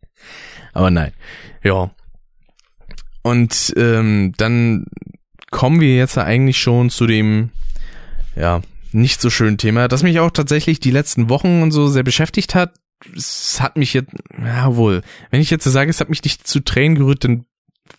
[0.72, 1.12] aber nein,
[1.62, 1.90] ja.
[3.22, 4.86] Und ähm, dann
[5.50, 7.50] kommen wir jetzt eigentlich schon zu dem,
[8.34, 8.62] ja,
[8.94, 12.54] nicht so schönen Thema, das mich auch tatsächlich die letzten Wochen und so sehr beschäftigt
[12.54, 12.74] hat.
[13.14, 16.60] Es hat mich jetzt, ja wohl, wenn ich jetzt sage, es hat mich nicht zu
[16.60, 17.44] Tränen gerührt, dann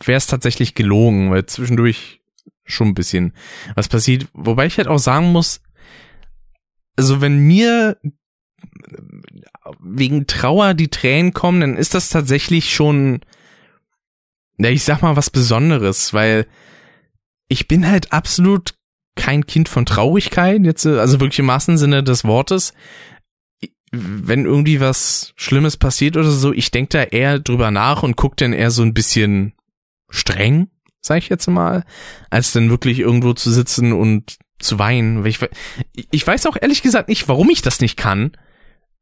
[0.04, 2.22] wäre es tatsächlich gelogen, weil zwischendurch
[2.64, 3.34] schon ein bisschen
[3.76, 4.28] was passiert.
[4.34, 5.62] Wobei ich halt auch sagen muss,
[6.96, 7.98] also wenn mir
[9.80, 13.22] wegen Trauer die Tränen kommen, dann ist das tatsächlich schon,
[14.58, 16.48] ja, ich sag mal was Besonderes, weil
[17.48, 18.75] ich bin halt absolut
[19.16, 22.74] kein Kind von Traurigkeit, jetzt, äh, also wirklich im wahrsten des Wortes.
[23.92, 28.36] Wenn irgendwie was Schlimmes passiert oder so, ich denke da eher drüber nach und guck
[28.38, 29.54] dann eher so ein bisschen
[30.10, 30.68] streng,
[31.02, 31.86] sag ich jetzt mal,
[32.30, 35.26] als dann wirklich irgendwo zu sitzen und zu weinen.
[35.26, 35.40] Ich,
[36.12, 38.32] ich weiß auch ehrlich gesagt nicht, warum ich das nicht kann.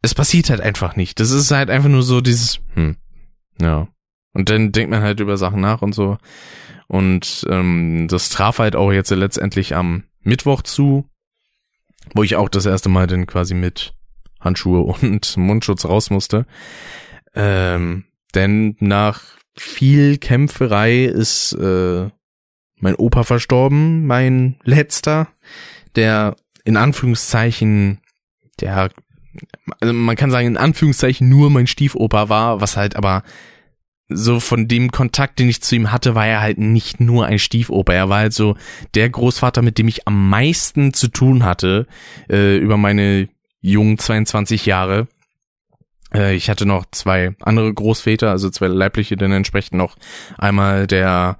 [0.02, 1.20] Es passiert halt einfach nicht.
[1.20, 2.98] Das ist halt einfach nur so dieses, hm,
[3.62, 3.88] ja.
[4.34, 6.18] Und dann denkt man halt über Sachen nach und so.
[6.88, 11.10] Und ähm, das traf halt auch jetzt letztendlich am Mittwoch zu,
[12.14, 13.94] wo ich auch das erste Mal dann quasi mit
[14.40, 16.46] Handschuhe und Mundschutz raus musste.
[17.36, 19.22] Ähm, denn nach
[19.56, 22.10] viel Kämpferei ist äh,
[22.78, 25.28] mein Opa verstorben, mein letzter,
[25.96, 28.02] der in Anführungszeichen,
[28.60, 28.90] der,
[29.80, 33.24] also man kann sagen in Anführungszeichen nur mein Stiefopa war, was halt aber
[34.10, 37.40] so von dem Kontakt, den ich zu ihm hatte, war er halt nicht nur ein
[37.40, 37.94] Stiefoper.
[37.94, 38.56] Er war halt so
[38.96, 41.88] der Großvater, mit dem ich am meisten zu tun hatte
[42.30, 43.30] äh, über meine
[43.62, 45.08] jungen 22 Jahre.
[46.14, 49.96] Äh, ich hatte noch zwei andere Großväter, also zwei leibliche, dann entsprechend noch
[50.38, 51.38] einmal der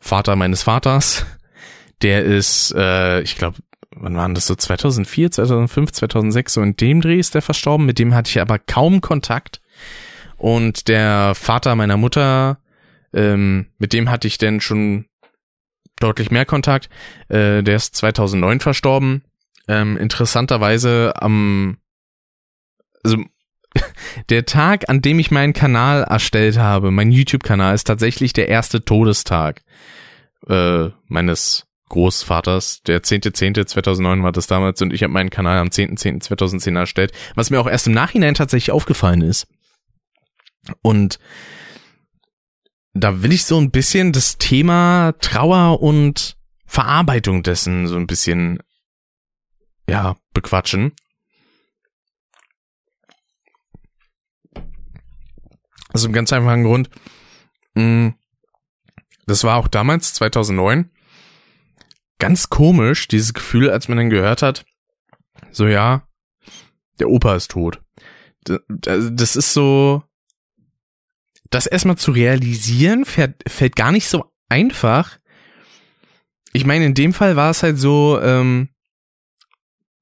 [0.00, 1.26] Vater meines Vaters.
[2.02, 3.58] Der ist, äh, ich glaube,
[3.90, 7.86] wann waren das so 2004, 2005, 2006 so in dem Dreh ist der verstorben.
[7.86, 9.60] Mit dem hatte ich aber kaum Kontakt.
[10.38, 12.58] Und der Vater meiner Mutter,
[13.12, 15.06] ähm, mit dem hatte ich denn schon
[15.98, 16.88] deutlich mehr Kontakt.
[17.28, 19.22] Äh, der ist 2009 verstorben.
[19.68, 21.78] Ähm, interessanterweise am,
[23.02, 23.18] also
[24.28, 28.84] der Tag, an dem ich meinen Kanal erstellt habe, mein YouTube-Kanal, ist tatsächlich der erste
[28.84, 29.62] Todestag
[30.48, 32.82] äh, meines Großvaters.
[32.86, 37.60] Der 10.10.2009 war das damals und ich habe meinen Kanal am 10.10.2010 erstellt, was mir
[37.60, 39.46] auch erst im Nachhinein tatsächlich aufgefallen ist.
[40.82, 41.18] Und
[42.94, 48.62] da will ich so ein bisschen das Thema Trauer und Verarbeitung dessen so ein bisschen,
[49.88, 50.92] ja, bequatschen.
[55.92, 56.90] Also im ganz einfachen Grund,
[57.74, 58.08] mm,
[59.26, 60.90] das war auch damals, 2009,
[62.18, 64.66] ganz komisch, dieses Gefühl, als man dann gehört hat,
[65.50, 66.06] so ja,
[66.98, 67.82] der Opa ist tot.
[68.68, 70.02] Das ist so,
[71.56, 75.18] das erstmal zu realisieren, fährt, fällt gar nicht so einfach.
[76.52, 78.68] Ich meine, in dem Fall war es halt so, ähm,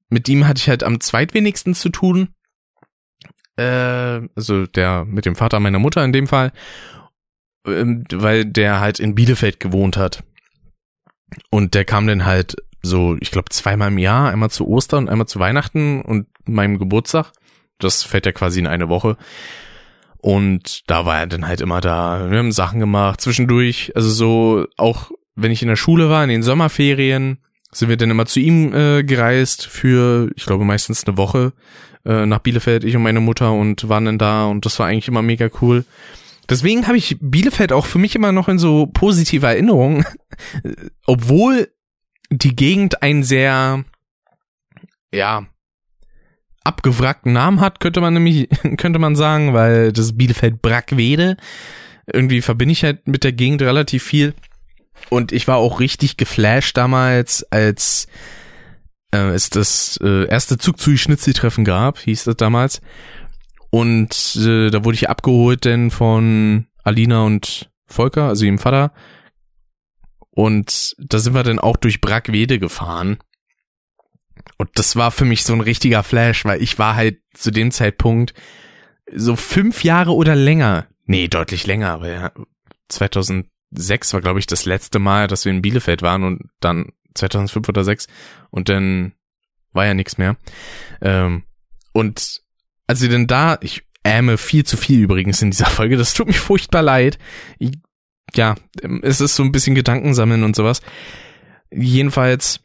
[0.09, 2.27] mit ihm hatte ich halt am zweitwenigsten zu tun.
[3.55, 6.51] Äh, also der mit dem Vater meiner Mutter in dem Fall,
[7.65, 10.25] ähm, weil der halt in Bielefeld gewohnt hat.
[11.51, 15.09] Und der kam dann halt so, ich glaube, zweimal im Jahr, einmal zu Ostern und
[15.09, 17.31] einmal zu Weihnachten und meinem Geburtstag.
[17.79, 19.15] Das fällt ja quasi in eine Woche.
[20.25, 22.31] Und da war er dann halt immer da.
[22.31, 26.31] Wir haben Sachen gemacht, zwischendurch, also so, auch wenn ich in der Schule war, in
[26.31, 27.37] den Sommerferien,
[27.71, 31.53] sind wir dann immer zu ihm äh, gereist für, ich glaube, meistens eine Woche
[32.05, 35.07] äh, nach Bielefeld, ich und meine Mutter und waren dann da und das war eigentlich
[35.07, 35.85] immer mega cool.
[36.49, 40.05] Deswegen habe ich Bielefeld auch für mich immer noch in so positive Erinnerungen,
[41.05, 41.69] obwohl
[42.31, 43.83] die Gegend ein sehr,
[45.13, 45.45] ja,
[46.65, 51.37] abgewrackten Namen hat, könnte man nämlich, könnte man sagen, weil das Bielefeld Brackwede.
[52.11, 54.33] Irgendwie verbinde ich halt mit der Gegend relativ viel.
[55.09, 58.07] Und ich war auch richtig geflasht damals, als
[59.11, 62.81] äh, es das äh, erste Zug zu Schnitzeltreffen gab, hieß das damals.
[63.69, 68.93] Und äh, da wurde ich abgeholt denn von Alina und Volker, also ihrem Vater.
[70.31, 73.17] Und da sind wir dann auch durch Brackwede gefahren.
[74.57, 77.71] Und das war für mich so ein richtiger Flash, weil ich war halt zu dem
[77.71, 78.33] Zeitpunkt
[79.13, 82.31] so fünf Jahre oder länger, nee, deutlich länger, aber ja,
[82.89, 87.69] 2006 war, glaube ich, das letzte Mal, dass wir in Bielefeld waren und dann 2005
[87.69, 88.07] oder 6
[88.49, 89.13] und dann
[89.73, 90.37] war ja nichts mehr.
[91.01, 91.43] Ähm,
[91.91, 92.41] und
[92.87, 96.27] als sie denn da, ich ähme viel zu viel übrigens in dieser Folge, das tut
[96.27, 97.17] mir furchtbar leid.
[97.59, 97.71] Ich,
[98.33, 98.55] ja,
[99.01, 100.81] es ist so ein bisschen Gedankensammeln und sowas.
[101.71, 102.61] Jedenfalls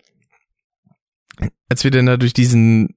[1.69, 2.95] als wir denn da durch diesen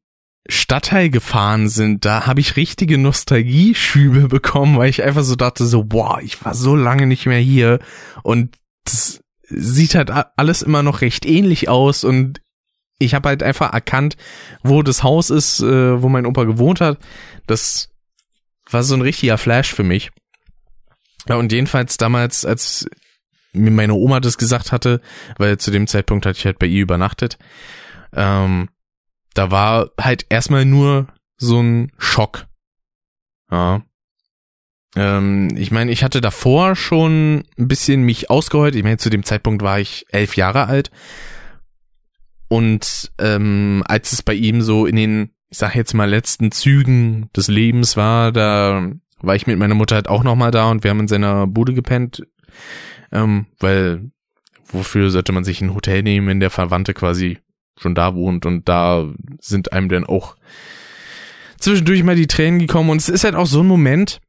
[0.48, 5.84] Stadtteil gefahren sind, da habe ich richtige Nostalgieschübe bekommen, weil ich einfach so dachte so,
[5.84, 7.80] boah, ich war so lange nicht mehr hier
[8.24, 12.42] und das sieht halt alles immer noch recht ähnlich aus und
[13.00, 14.18] ich habe halt einfach erkannt,
[14.64, 17.00] wo das Haus ist, äh, wo mein Opa gewohnt hat.
[17.48, 17.90] Das
[18.70, 20.12] war so ein richtiger Flash für mich.
[21.28, 22.88] Ja, und jedenfalls damals, als
[23.54, 25.02] mir meine Oma das gesagt hatte,
[25.38, 27.38] weil zu dem Zeitpunkt hatte ich halt bei ihr übernachtet,
[28.16, 28.70] ähm,
[29.34, 32.48] da war halt erstmal nur so ein Schock.
[33.52, 33.84] Ja.
[34.96, 38.76] Ähm, ich meine, ich hatte davor schon ein bisschen mich ausgeheult.
[38.76, 40.92] Ich meine, zu dem Zeitpunkt war ich elf Jahre alt.
[42.48, 47.30] Und ähm, als es bei ihm so in den, ich sag jetzt mal, letzten Zügen
[47.36, 50.92] des Lebens war, da war ich mit meiner Mutter halt auch nochmal da und wir
[50.92, 52.28] haben in seiner Bude gepennt,
[53.12, 54.12] ähm, weil
[54.68, 57.40] wofür sollte man sich ein Hotel nehmen, wenn der Verwandte quasi
[57.80, 60.36] schon da wohnt und da sind einem dann auch
[61.58, 64.20] zwischendurch mal die Tränen gekommen und es ist halt auch so ein Moment,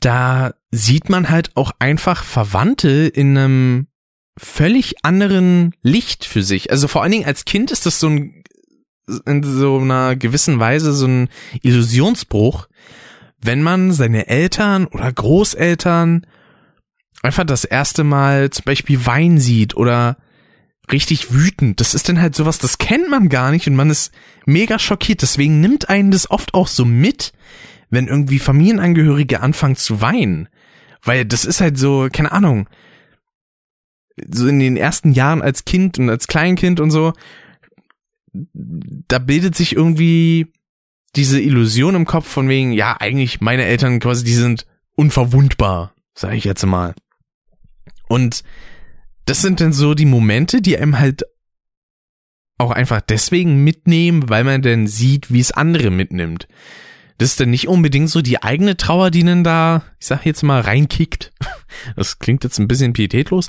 [0.00, 3.86] da sieht man halt auch einfach Verwandte in einem
[4.38, 6.70] völlig anderen Licht für sich.
[6.70, 8.44] Also vor allen Dingen als Kind ist das so ein,
[9.26, 11.28] in so einer gewissen Weise so ein
[11.62, 12.68] Illusionsbruch,
[13.40, 16.26] wenn man seine Eltern oder Großeltern
[17.22, 20.16] einfach das erste Mal zum Beispiel Wein sieht oder
[20.90, 21.80] richtig wütend.
[21.80, 24.12] Das ist dann halt sowas, das kennt man gar nicht und man ist
[24.46, 25.22] mega schockiert.
[25.22, 27.32] Deswegen nimmt einen das oft auch so mit,
[27.90, 30.48] wenn irgendwie Familienangehörige anfangen zu weinen.
[31.02, 32.68] Weil das ist halt so, keine Ahnung,
[34.28, 37.12] so in den ersten Jahren als Kind und als Kleinkind und so,
[38.32, 40.46] da bildet sich irgendwie
[41.14, 46.36] diese Illusion im Kopf von wegen, ja, eigentlich meine Eltern quasi, die sind unverwundbar, sage
[46.36, 46.94] ich jetzt mal.
[48.08, 48.42] Und
[49.24, 51.22] das sind dann so die Momente, die einem halt
[52.58, 56.48] auch einfach deswegen mitnehmen, weil man dann sieht, wie es andere mitnimmt.
[57.18, 60.42] Das ist dann nicht unbedingt so die eigene Trauer, die dann da, ich sag jetzt
[60.42, 61.32] mal, reinkickt.
[61.96, 63.48] Das klingt jetzt ein bisschen pietätlos,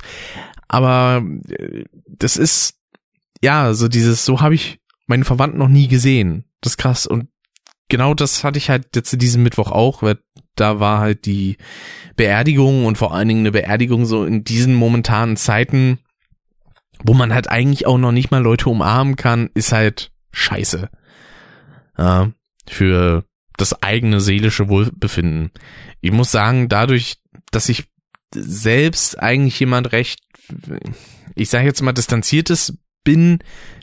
[0.66, 2.80] aber äh, das ist,
[3.42, 6.44] ja, so dieses, so habe ich meine Verwandten noch nie gesehen.
[6.62, 7.06] Das ist krass.
[7.06, 7.28] Und
[7.88, 10.18] genau das hatte ich halt jetzt diesen Mittwoch auch, weil
[10.56, 11.56] da war halt die
[12.16, 15.98] Beerdigung und vor allen Dingen eine Beerdigung so in diesen momentanen Zeiten,
[17.02, 20.90] wo man halt eigentlich auch noch nicht mal Leute umarmen kann, ist halt scheiße.
[21.98, 22.32] Ja,
[22.68, 23.24] für
[23.56, 25.50] das eigene seelische Wohlbefinden.
[26.00, 27.16] Ich muss sagen, dadurch,
[27.50, 27.84] dass ich
[28.34, 30.20] selbst eigentlich jemand recht,
[31.34, 33.38] ich sage jetzt mal distanziertes bin,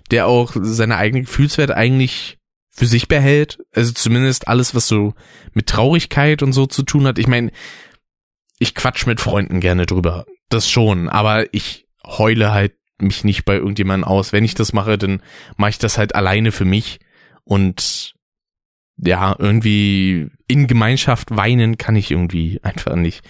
[0.10, 2.38] der auch seine eigene Gefühlswert eigentlich
[2.72, 3.60] für sich behält.
[3.74, 5.14] Also zumindest alles, was so
[5.54, 7.20] mit Traurigkeit und so zu tun hat.
[7.20, 7.52] Ich meine,
[8.58, 10.26] ich quatsch mit Freunden gerne drüber.
[10.50, 14.32] Das schon, aber ich heule halt mich nicht bei irgendjemandem aus.
[14.34, 15.22] Wenn ich das mache, dann
[15.58, 17.00] mache ich das halt alleine für mich
[17.44, 18.14] und
[19.04, 23.24] ja, irgendwie in Gemeinschaft weinen kann ich irgendwie einfach nicht.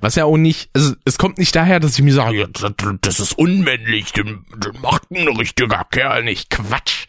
[0.00, 2.46] Was ja auch nicht, also es kommt nicht daher, dass ich mir sage, ja,
[3.00, 4.46] das ist unmännlich, den
[4.80, 6.48] macht ein richtiger Kerl nicht.
[6.48, 7.06] Quatsch.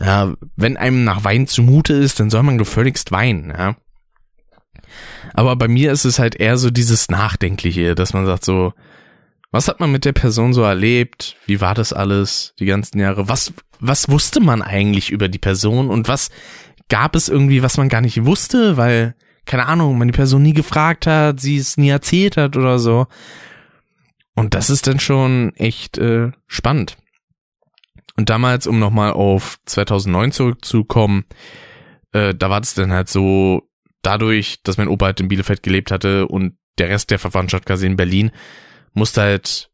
[0.00, 3.76] Ja, wenn einem nach Wein zumute ist, dann soll man gefälligst weinen, ja.
[5.34, 8.72] Aber bei mir ist es halt eher so dieses Nachdenkliche, dass man sagt so,
[9.50, 11.36] was hat man mit der Person so erlebt?
[11.46, 13.28] Wie war das alles die ganzen Jahre?
[13.28, 16.30] Was, was wusste man eigentlich über die Person und was
[16.88, 19.14] gab es irgendwie, was man gar nicht wusste, weil,
[19.46, 23.06] keine Ahnung, man die Person nie gefragt hat, sie es nie erzählt hat oder so.
[24.34, 26.96] Und das ist dann schon echt äh, spannend.
[28.18, 31.24] Und damals, um nochmal auf 2009 zurückzukommen,
[32.10, 33.70] äh, da war es dann halt so,
[34.02, 37.86] dadurch, dass mein Opa halt in Bielefeld gelebt hatte und der Rest der Verwandtschaft quasi
[37.86, 38.32] in Berlin,
[38.92, 39.70] musste halt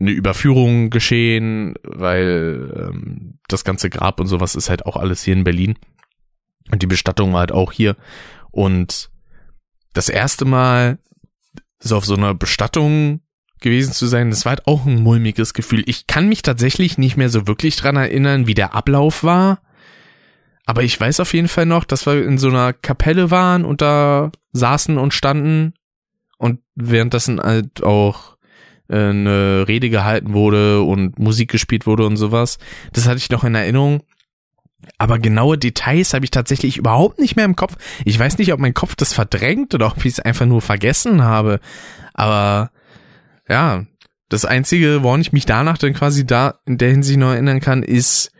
[0.00, 5.34] eine Überführung geschehen, weil ähm, das ganze Grab und sowas ist halt auch alles hier
[5.34, 5.78] in Berlin.
[6.72, 7.94] Und die Bestattung war halt auch hier.
[8.50, 9.10] Und
[9.92, 10.98] das erste Mal
[11.78, 13.20] so auf so einer Bestattung
[13.60, 14.30] gewesen zu sein.
[14.30, 15.82] Das war halt auch ein mulmiges Gefühl.
[15.86, 19.60] Ich kann mich tatsächlich nicht mehr so wirklich dran erinnern, wie der Ablauf war.
[20.66, 23.80] Aber ich weiß auf jeden Fall noch, dass wir in so einer Kapelle waren und
[23.80, 25.74] da saßen und standen
[26.38, 28.36] und währenddessen halt auch
[28.88, 32.58] äh, eine Rede gehalten wurde und Musik gespielt wurde und sowas.
[32.92, 34.02] Das hatte ich noch in Erinnerung.
[34.98, 37.76] Aber genaue Details habe ich tatsächlich überhaupt nicht mehr im Kopf.
[38.04, 41.22] Ich weiß nicht, ob mein Kopf das verdrängt oder ob ich es einfach nur vergessen
[41.22, 41.60] habe.
[42.14, 42.70] Aber
[43.48, 43.84] ja,
[44.28, 47.82] das Einzige, woran ich mich danach dann quasi da in der Hinsicht noch erinnern kann,
[47.82, 48.32] ist,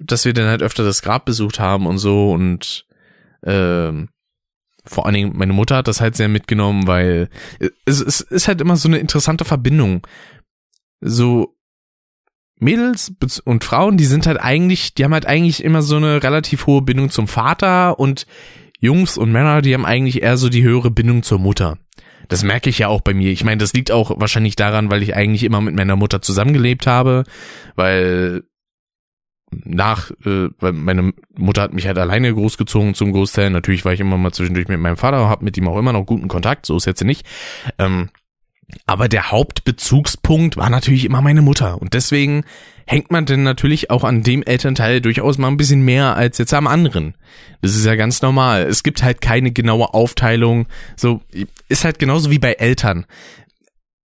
[0.00, 2.86] dass wir dann halt öfter das Grab besucht haben und so und
[3.44, 4.08] ähm,
[4.84, 7.28] vor allen Dingen meine Mutter hat das halt sehr mitgenommen, weil
[7.84, 10.06] es, es ist halt immer so eine interessante Verbindung.
[11.00, 11.54] So
[12.58, 13.12] Mädels
[13.44, 16.82] und Frauen, die sind halt eigentlich, die haben halt eigentlich immer so eine relativ hohe
[16.82, 18.26] Bindung zum Vater und
[18.80, 21.78] Jungs und Männer, die haben eigentlich eher so die höhere Bindung zur Mutter.
[22.28, 23.30] Das merke ich ja auch bei mir.
[23.30, 26.86] Ich meine, das liegt auch wahrscheinlich daran, weil ich eigentlich immer mit meiner Mutter zusammengelebt
[26.86, 27.24] habe,
[27.74, 28.44] weil
[29.50, 33.50] nach, äh, weil meine Mutter hat mich halt alleine großgezogen zum Großteil.
[33.50, 36.04] Natürlich war ich immer mal zwischendurch mit meinem Vater, habe mit ihm auch immer noch
[36.04, 37.26] guten Kontakt, so ist jetzt nicht.
[37.78, 38.10] Ähm,
[38.86, 41.80] aber der Hauptbezugspunkt war natürlich immer meine Mutter.
[41.80, 42.44] Und deswegen
[42.88, 46.54] hängt man denn natürlich auch an dem Elternteil durchaus mal ein bisschen mehr als jetzt
[46.54, 47.14] am anderen.
[47.60, 48.62] Das ist ja ganz normal.
[48.62, 50.66] Es gibt halt keine genaue Aufteilung.
[50.96, 51.20] So,
[51.68, 53.04] ist halt genauso wie bei Eltern.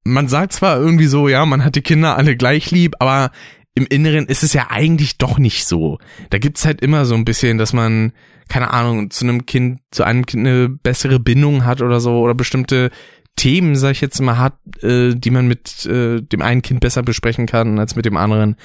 [0.03, 3.31] Man sagt zwar irgendwie so, ja, man hat die Kinder alle gleich lieb, aber
[3.73, 5.97] im Inneren ist es ja eigentlich doch nicht so.
[6.29, 8.11] Da gibt's halt immer so ein bisschen, dass man,
[8.49, 12.33] keine Ahnung, zu einem Kind, zu einem Kind eine bessere Bindung hat oder so oder
[12.33, 12.91] bestimmte
[13.35, 17.03] Themen, sag ich jetzt mal, hat, äh, die man mit äh, dem einen Kind besser
[17.03, 18.55] besprechen kann als mit dem anderen.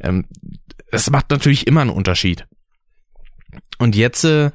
[0.00, 0.26] Ähm,
[0.90, 2.46] das macht natürlich immer einen Unterschied.
[3.78, 4.50] Und jetzt, äh,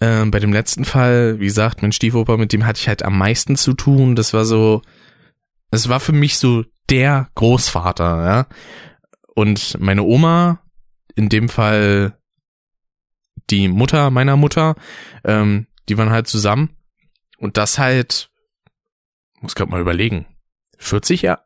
[0.00, 3.18] äh, bei dem letzten Fall, wie gesagt, mein Stiefoper, mit dem hatte ich halt am
[3.18, 4.16] meisten zu tun.
[4.16, 4.82] Das war so,
[5.70, 8.46] es war für mich so der Großvater, ja.
[9.34, 10.60] Und meine Oma,
[11.14, 12.16] in dem Fall
[13.50, 14.76] die Mutter meiner Mutter,
[15.24, 16.70] ähm, die waren halt zusammen.
[17.38, 18.30] Und das halt
[19.46, 20.26] muss gerade mal überlegen,
[20.78, 21.42] 40 Jahre,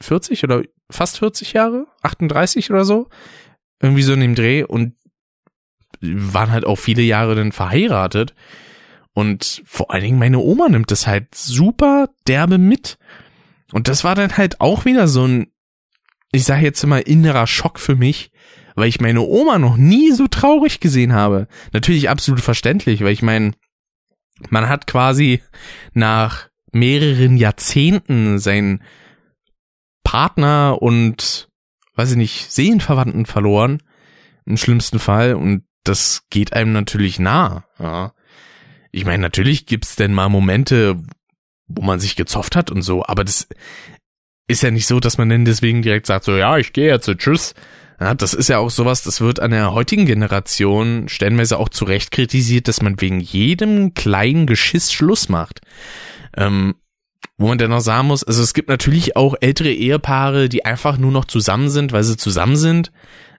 [0.00, 3.10] 40 oder fast 40 Jahre, 38 oder so,
[3.80, 4.94] irgendwie so in dem Dreh und
[6.00, 8.34] waren halt auch viele Jahre dann verheiratet.
[9.12, 12.98] Und vor allen Dingen meine Oma nimmt das halt super derbe mit.
[13.72, 15.52] Und das war dann halt auch wieder so ein,
[16.32, 18.32] ich sage jetzt mal innerer Schock für mich,
[18.74, 21.46] weil ich meine Oma noch nie so traurig gesehen habe.
[21.74, 23.52] Natürlich absolut verständlich, weil ich meine,
[24.48, 25.42] man hat quasi
[25.92, 28.82] nach mehreren Jahrzehnten seinen
[30.02, 31.48] Partner und,
[31.94, 33.82] weiß ich nicht, Seelenverwandten verloren.
[34.46, 35.34] Im schlimmsten Fall.
[35.34, 37.64] Und das geht einem natürlich nah.
[37.78, 38.12] Ja.
[38.92, 41.02] Ich meine, natürlich gibt's denn mal Momente,
[41.66, 43.48] wo man sich gezofft hat und so, aber das
[44.46, 47.06] ist ja nicht so, dass man denn deswegen direkt sagt, so, ja, ich gehe jetzt,
[47.06, 47.54] so, tschüss.
[48.00, 51.84] Ja, das ist ja auch sowas, das wird an der heutigen Generation stellenweise auch zu
[51.84, 55.60] Recht kritisiert, dass man wegen jedem kleinen Geschiss Schluss macht.
[56.36, 56.74] Ähm,
[57.36, 60.98] wo man dann noch sagen muss, also es gibt natürlich auch ältere Ehepaare, die einfach
[60.98, 62.92] nur noch zusammen sind, weil sie zusammen sind,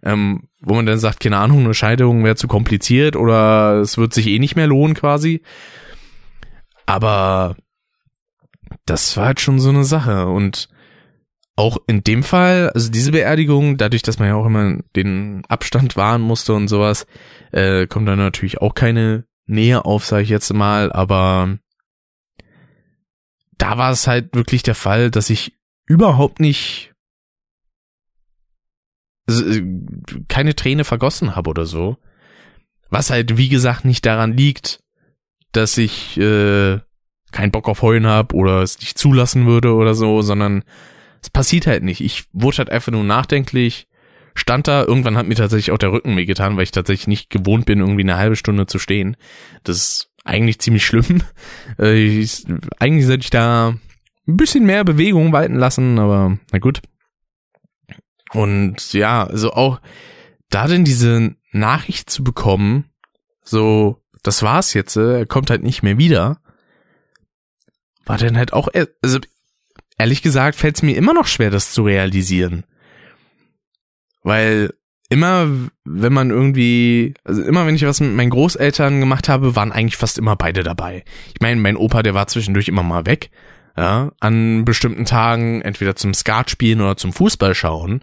[0.04, 4.14] ähm, wo man dann sagt, keine Ahnung, eine Scheidung wäre zu kompliziert oder es wird
[4.14, 5.44] sich eh nicht mehr lohnen quasi.
[6.86, 7.56] Aber
[8.86, 10.28] das war halt schon so eine Sache.
[10.28, 10.68] Und
[11.56, 15.96] auch in dem Fall, also diese Beerdigung, dadurch, dass man ja auch immer den Abstand
[15.96, 17.08] wahren musste und sowas,
[17.52, 21.58] äh, kommt dann natürlich auch keine Nähe auf, sage ich jetzt mal, aber
[23.58, 25.54] da war es halt wirklich der Fall, dass ich
[25.86, 26.94] überhaupt nicht
[29.30, 29.62] äh,
[30.28, 31.98] keine Träne vergossen habe oder so.
[32.90, 34.80] Was halt, wie gesagt, nicht daran liegt,
[35.52, 36.80] dass ich äh,
[37.32, 40.64] keinen Bock auf Heulen habe oder es nicht zulassen würde oder so, sondern
[41.22, 42.02] es passiert halt nicht.
[42.02, 43.88] Ich wurde halt einfach nur nachdenklich,
[44.36, 47.30] stand da, irgendwann hat mir tatsächlich auch der Rücken weh getan, weil ich tatsächlich nicht
[47.30, 49.18] gewohnt bin, irgendwie eine halbe Stunde zu stehen.
[49.64, 51.24] Das eigentlich ziemlich schlimm.
[51.78, 52.46] Äh, ich,
[52.80, 53.76] eigentlich sollte ich da
[54.28, 56.82] ein bisschen mehr Bewegung walten lassen, aber na gut.
[58.32, 59.82] Und ja, also auch
[60.50, 62.90] da denn diese Nachricht zu bekommen,
[63.44, 66.40] so, das war's jetzt, äh, er kommt halt nicht mehr wieder,
[68.06, 69.20] war dann halt auch, äh, also
[69.98, 72.64] ehrlich gesagt fällt es mir immer noch schwer, das zu realisieren.
[74.24, 74.74] Weil
[75.10, 75.48] immer,
[75.84, 79.98] wenn man irgendwie, also immer wenn ich was mit meinen Großeltern gemacht habe, waren eigentlich
[79.98, 81.04] fast immer beide dabei.
[81.34, 83.30] Ich meine, mein Opa, der war zwischendurch immer mal weg,
[83.78, 88.02] ja, an bestimmten Tagen, entweder zum Skat spielen oder zum Fußball schauen,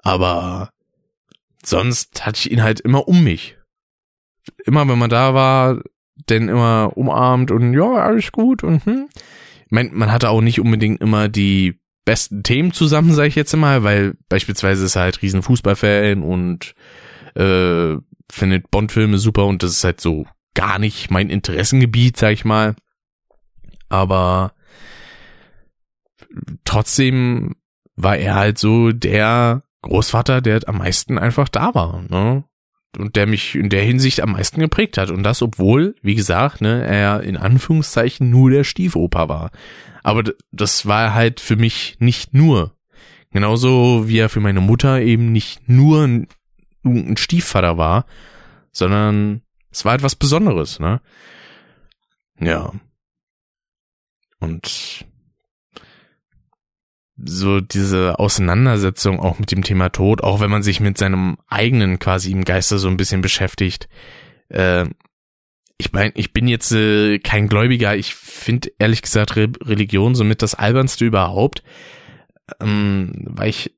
[0.00, 0.70] aber
[1.64, 3.56] sonst hatte ich ihn halt immer um mich.
[4.64, 5.82] Immer wenn man da war,
[6.28, 9.08] denn immer umarmt und ja, alles gut und hm.
[9.66, 11.78] Ich meine, man hatte auch nicht unbedingt immer die
[12.08, 16.74] besten Themen zusammen, sage ich jetzt mal, weil beispielsweise ist er halt riesen Fußballfan und
[17.34, 17.96] äh,
[18.32, 22.76] findet Bond-Filme super und das ist halt so gar nicht mein Interessengebiet, sag ich mal.
[23.90, 24.54] Aber
[26.64, 27.56] trotzdem
[27.94, 32.44] war er halt so der Großvater, der am meisten einfach da war, ne?
[32.96, 35.10] Und der mich in der Hinsicht am meisten geprägt hat.
[35.10, 39.50] Und das, obwohl, wie gesagt, ne, er in Anführungszeichen nur der Stiefoper war.
[40.08, 42.74] Aber das war halt für mich nicht nur.
[43.30, 46.28] Genauso wie er für meine Mutter eben nicht nur ein,
[46.82, 48.06] ein Stiefvater war,
[48.72, 51.02] sondern es war etwas Besonderes, ne?
[52.40, 52.72] Ja.
[54.40, 55.04] Und
[57.22, 61.98] so diese Auseinandersetzung auch mit dem Thema Tod, auch wenn man sich mit seinem eigenen
[61.98, 63.90] quasi im Geiste so ein bisschen beschäftigt,
[64.48, 64.86] äh,
[65.78, 67.96] ich meine, ich bin jetzt äh, kein Gläubiger.
[67.96, 71.62] Ich finde ehrlich gesagt Re Religion somit das albernste überhaupt,
[72.60, 73.72] ähm, weil ich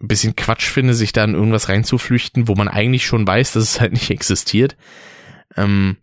[0.00, 3.64] ein bisschen Quatsch finde, sich da in irgendwas reinzuflüchten, wo man eigentlich schon weiß, dass
[3.64, 4.76] es halt nicht existiert.
[5.56, 5.96] Ähm,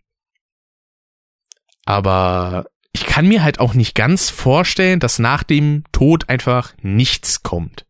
[1.84, 7.44] aber ich kann mir halt auch nicht ganz vorstellen, dass nach dem Tod einfach nichts
[7.44, 7.86] kommt.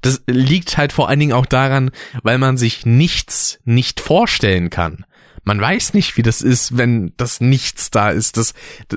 [0.00, 1.92] Das liegt halt vor allen Dingen auch daran,
[2.22, 5.06] weil man sich nichts nicht vorstellen kann.
[5.44, 8.36] Man weiß nicht, wie das ist, wenn das Nichts da ist.
[8.36, 8.54] Das,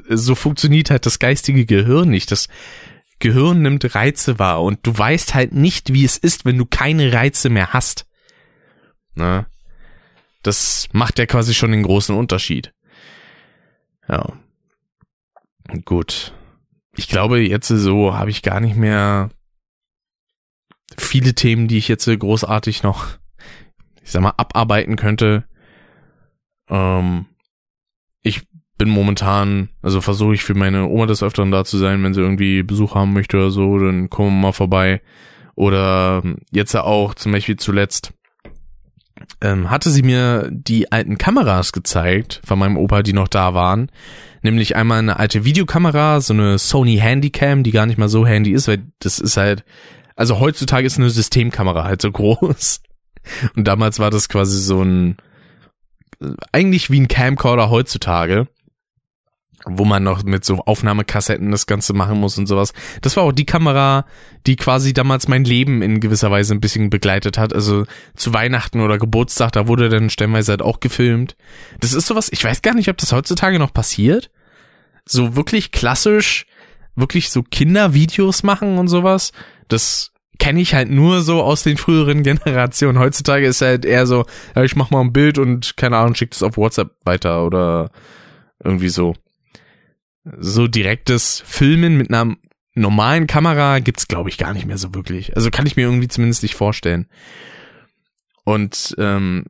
[0.10, 2.32] so funktioniert halt das geistige Gehirn nicht.
[2.32, 2.48] Das
[3.20, 7.12] Gehirn nimmt Reize wahr und du weißt halt nicht, wie es ist, wenn du keine
[7.12, 8.06] Reize mehr hast.
[9.16, 9.45] Ne?
[10.43, 12.74] Das macht ja quasi schon den großen Unterschied.
[14.08, 14.34] Ja.
[15.84, 16.34] Gut.
[16.95, 19.30] Ich glaube, jetzt so habe ich gar nicht mehr
[20.98, 23.08] viele Themen, die ich jetzt großartig noch,
[24.02, 25.45] ich sag mal, abarbeiten könnte.
[26.70, 27.26] Ähm,
[28.22, 28.47] ich
[28.78, 32.22] bin momentan, also versuche ich für meine Oma des Öfteren da zu sein, wenn sie
[32.22, 35.01] irgendwie Besuch haben möchte oder so, dann kommen wir mal vorbei.
[35.55, 38.13] Oder jetzt auch zum Beispiel zuletzt
[39.41, 43.91] ähm, hatte sie mir die alten Kameras gezeigt von meinem Opa, die noch da waren.
[44.43, 48.51] Nämlich einmal eine alte Videokamera, so eine Sony Handycam, die gar nicht mal so handy
[48.51, 49.65] ist, weil das ist halt,
[50.15, 52.82] also heutzutage ist eine Systemkamera halt so groß.
[53.55, 55.18] Und damals war das quasi so ein,
[56.51, 58.47] eigentlich wie ein Camcorder heutzutage
[59.70, 62.74] wo man noch mit so Aufnahmekassetten das Ganze machen muss und sowas.
[63.01, 64.05] Das war auch die Kamera,
[64.45, 67.53] die quasi damals mein Leben in gewisser Weise ein bisschen begleitet hat.
[67.53, 71.36] Also zu Weihnachten oder Geburtstag, da wurde dann stellenweise halt auch gefilmt.
[71.80, 74.30] Das ist sowas, ich weiß gar nicht, ob das heutzutage noch passiert.
[75.05, 76.45] So wirklich klassisch,
[76.95, 79.32] wirklich so Kindervideos machen und sowas.
[79.68, 83.00] Das kenne ich halt nur so aus den früheren Generationen.
[83.00, 84.26] Heutzutage ist halt eher so,
[84.56, 87.92] ja, ich mach mal ein Bild und keine Ahnung, schick das auf WhatsApp weiter oder
[88.64, 89.14] irgendwie so
[90.40, 92.36] so direktes Filmen mit einer
[92.74, 95.36] normalen Kamera gibt's glaube ich gar nicht mehr so wirklich.
[95.36, 97.08] Also kann ich mir irgendwie zumindest nicht vorstellen.
[98.44, 99.46] Und ähm,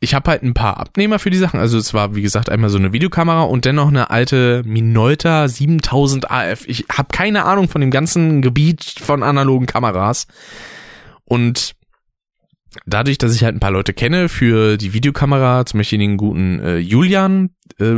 [0.00, 1.58] ich habe halt ein paar Abnehmer für die Sachen.
[1.58, 6.30] Also es war wie gesagt einmal so eine Videokamera und dennoch eine alte Minolta 7000
[6.30, 6.66] AF.
[6.66, 10.26] Ich habe keine Ahnung von dem ganzen Gebiet von analogen Kameras
[11.24, 11.72] und
[12.84, 16.60] dadurch, dass ich halt ein paar Leute kenne für die Videokamera, zum Beispiel den guten
[16.60, 17.94] äh, Julian, äh,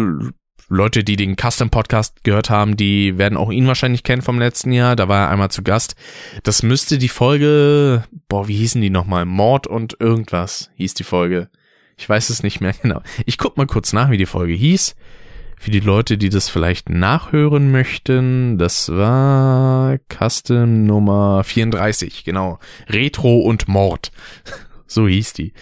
[0.70, 4.70] Leute, die den Custom Podcast gehört haben, die werden auch ihn wahrscheinlich kennen vom letzten
[4.70, 4.96] Jahr.
[4.96, 5.94] Da war er einmal zu Gast.
[6.42, 9.24] Das müsste die Folge, boah, wie hießen die nochmal?
[9.24, 11.49] Mord und irgendwas hieß die Folge.
[11.99, 13.03] Ich weiß es nicht mehr genau.
[13.26, 14.96] Ich guck mal kurz nach, wie die Folge hieß.
[15.61, 22.61] Für die Leute, die das vielleicht nachhören möchten, das war Custom Nummer 34, genau.
[22.88, 24.12] Retro und Mord.
[24.86, 25.53] so hieß die.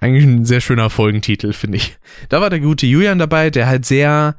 [0.00, 1.96] Eigentlich ein sehr schöner Folgentitel, finde ich.
[2.28, 4.34] Da war der gute Julian dabei, der halt sehr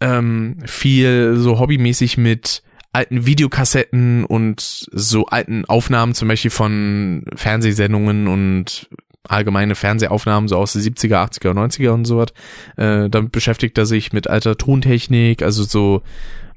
[0.00, 8.28] ähm, viel so hobbymäßig mit alten Videokassetten und so alten Aufnahmen zum Beispiel von Fernsehsendungen
[8.28, 8.90] und
[9.28, 12.28] allgemeine Fernsehaufnahmen so aus den 70er, 80er, 90er und so was.
[12.76, 16.02] Äh, damit beschäftigt er sich mit alter Tontechnik, also so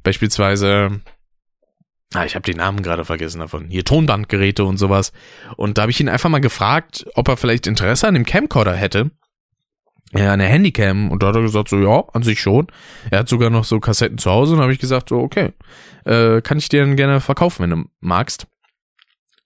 [0.03, 1.01] beispielsweise
[2.13, 3.67] Ah, ich habe den Namen gerade vergessen davon.
[3.67, 5.11] Hier Tonbandgeräte und sowas.
[5.57, 8.73] Und da habe ich ihn einfach mal gefragt, ob er vielleicht Interesse an dem Camcorder
[8.73, 9.11] hätte.
[10.13, 11.11] Ja, eine Handycam.
[11.11, 12.67] Und da hat er gesagt, so ja, an sich schon.
[13.11, 15.51] Er hat sogar noch so Kassetten zu Hause und habe ich gesagt, so okay,
[16.05, 18.47] äh, kann ich dir dann gerne verkaufen, wenn du magst.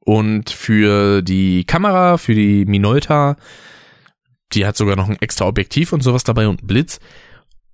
[0.10, 3.36] Und für die Kamera, für die Minolta,
[4.54, 7.00] die hat sogar noch ein extra Objektiv und sowas dabei und einen Blitz.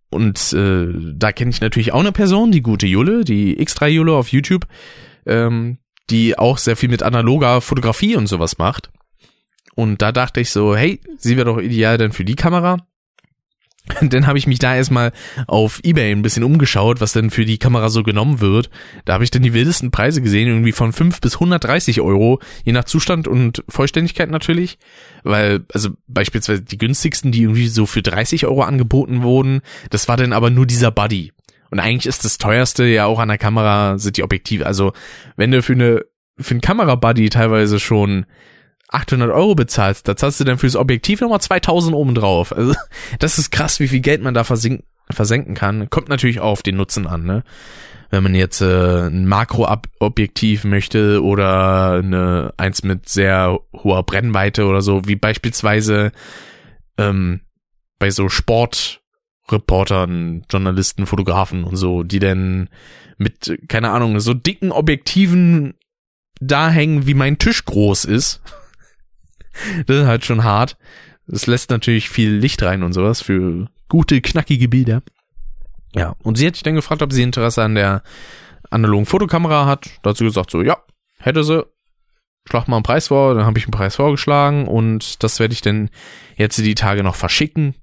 [0.09, 4.11] Und äh, da kenne ich natürlich auch eine Person, die gute Julle, die X3 Julle
[4.15, 4.67] auf YouTube,
[5.25, 5.77] ähm,
[6.09, 8.91] die auch sehr viel mit analoger Fotografie und sowas macht.
[9.75, 12.86] Und da dachte ich so, hey, sie wäre doch ideal dann für die Kamera.
[14.01, 15.11] dann habe ich mich da erstmal
[15.47, 18.69] auf Ebay ein bisschen umgeschaut, was denn für die Kamera so genommen wird.
[19.05, 22.73] Da habe ich dann die wildesten Preise gesehen, irgendwie von 5 bis 130 Euro, je
[22.73, 24.77] nach Zustand und Vollständigkeit natürlich.
[25.23, 30.17] Weil, also beispielsweise die günstigsten, die irgendwie so für 30 Euro angeboten wurden, das war
[30.17, 31.31] dann aber nur dieser Buddy.
[31.71, 34.65] Und eigentlich ist das teuerste ja auch an der Kamera sind die Objektive.
[34.65, 34.93] Also
[35.36, 36.05] wenn du für eine
[36.38, 38.25] für einen Kamerabuddy teilweise schon
[38.89, 42.55] 800 Euro bezahlst, da zahlst du dann fürs Objektiv nochmal 2000 oben drauf.
[42.55, 42.73] Also,
[43.19, 45.89] das ist krass, wie viel Geld man da versinken, versenken kann.
[45.89, 47.43] Kommt natürlich auch auf den Nutzen an, ne?
[48.11, 54.81] Wenn man jetzt äh, ein Makroobjektiv möchte oder eine eins mit sehr hoher Brennweite oder
[54.81, 56.11] so, wie beispielsweise
[56.99, 57.41] ähm,
[57.97, 62.69] bei so Sportreportern, Journalisten, Fotografen und so, die denn
[63.17, 65.73] mit, keine Ahnung, so dicken Objektiven
[66.39, 68.43] da hängen, wie mein Tisch groß ist
[69.88, 70.78] das ist halt schon hart.
[71.28, 75.01] Es lässt natürlich viel Licht rein und sowas für gute, knackige Bilder.
[75.95, 78.03] Ja, und sie hat sich dann gefragt, ob sie Interesse an der
[78.70, 79.89] analogen Fotokamera hat.
[80.03, 80.78] Dazu gesagt so, ja,
[81.18, 81.66] hätte sie.
[82.47, 83.34] Schlag mal einen Preis vor.
[83.34, 85.89] Dann habe ich einen Preis vorgeschlagen und das werde ich dann
[86.36, 87.74] jetzt die Tage noch verschicken.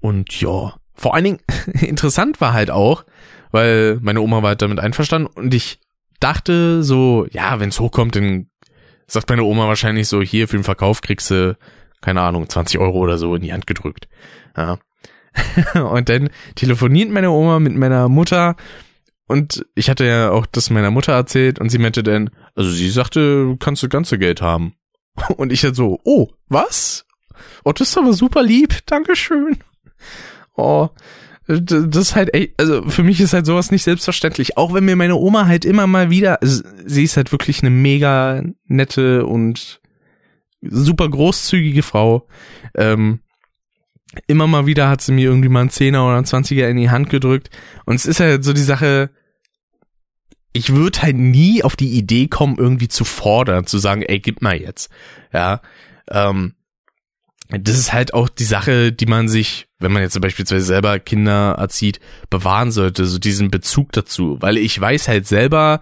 [0.00, 1.40] Und ja, vor allen Dingen
[1.80, 3.04] interessant war halt auch,
[3.52, 5.80] weil meine Oma war halt damit einverstanden und ich
[6.20, 8.49] dachte so, ja, wenn es hochkommt, dann
[9.10, 11.56] sagt meine Oma wahrscheinlich so, hier für den Verkauf kriegst du,
[12.00, 14.08] keine Ahnung, 20 Euro oder so in die Hand gedrückt.
[14.56, 14.78] Ja.
[15.74, 18.56] und dann telefoniert meine Oma mit meiner Mutter
[19.26, 22.90] Und ich hatte ja auch das meiner Mutter erzählt und sie meinte dann, also sie
[22.90, 24.74] sagte, kannst du ganze Geld haben.
[25.36, 27.06] Und ich halt so, oh, was?
[27.64, 29.58] Oh, das ist aber super lieb, Dankeschön.
[30.56, 30.88] Oh,
[31.58, 34.56] das ist halt, ey, also für mich ist halt sowas nicht selbstverständlich.
[34.56, 38.42] Auch wenn mir meine Oma halt immer mal wieder, sie ist halt wirklich eine mega
[38.66, 39.80] nette und
[40.62, 42.28] super großzügige Frau.
[42.74, 43.20] Ähm,
[44.26, 46.90] immer mal wieder hat sie mir irgendwie mal einen Zehner oder einen Zwanziger in die
[46.90, 47.50] Hand gedrückt.
[47.84, 49.10] Und es ist halt so die Sache,
[50.52, 54.42] ich würde halt nie auf die Idee kommen, irgendwie zu fordern, zu sagen, ey, gib
[54.42, 54.90] mal jetzt.
[55.32, 55.62] Ja.
[56.10, 56.54] Ähm,
[57.58, 61.56] das ist halt auch die Sache, die man sich, wenn man jetzt beispielsweise selber Kinder
[61.58, 64.36] erzieht, bewahren sollte, so diesen Bezug dazu.
[64.40, 65.80] Weil ich weiß halt selber,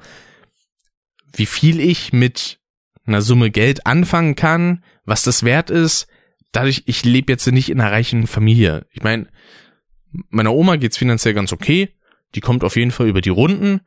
[1.35, 2.59] wie viel ich mit
[3.07, 6.07] einer Summe Geld anfangen kann, was das wert ist.
[6.53, 8.87] Dadurch, ich lebe jetzt nicht in einer reichen Familie.
[8.91, 9.29] Ich meine,
[10.31, 11.91] meiner Oma geht's finanziell ganz okay.
[12.35, 13.81] Die kommt auf jeden Fall über die Runden.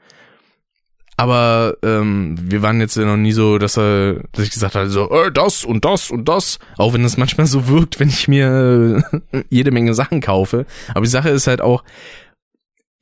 [1.22, 5.08] Aber ähm, wir waren jetzt noch nie so, dass er, dass ich gesagt habe, so,
[5.12, 6.58] äh, das und das und das.
[6.80, 10.66] Auch wenn es manchmal so wirkt, wenn ich mir äh, jede Menge Sachen kaufe.
[10.96, 11.84] Aber die Sache ist halt auch,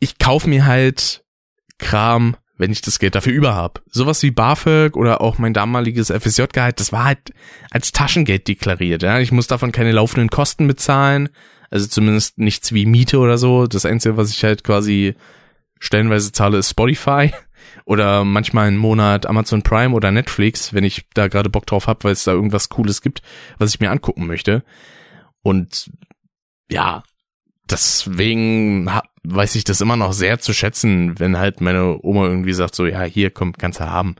[0.01, 1.23] ich kaufe mir halt
[1.77, 3.81] Kram, wenn ich das Geld dafür über hab.
[3.89, 7.31] Sowas wie BAföG oder auch mein damaliges FSJ-Gehalt, das war halt
[7.71, 9.01] als Taschengeld deklariert.
[9.01, 9.19] Ja?
[9.19, 11.29] Ich muss davon keine laufenden Kosten bezahlen.
[11.69, 13.65] Also zumindest nichts wie Miete oder so.
[13.65, 15.15] Das Einzige, was ich halt quasi
[15.79, 17.31] stellenweise zahle, ist Spotify
[17.85, 22.03] oder manchmal einen Monat Amazon Prime oder Netflix, wenn ich da gerade Bock drauf habe,
[22.03, 23.21] weil es da irgendwas Cooles gibt,
[23.57, 24.63] was ich mir angucken möchte.
[25.41, 25.91] Und
[26.69, 27.03] ja,
[27.69, 28.89] deswegen
[29.23, 32.85] weiß ich das immer noch sehr zu schätzen, wenn halt meine Oma irgendwie sagt, so
[32.85, 34.15] ja, hier komm, kannst du haben.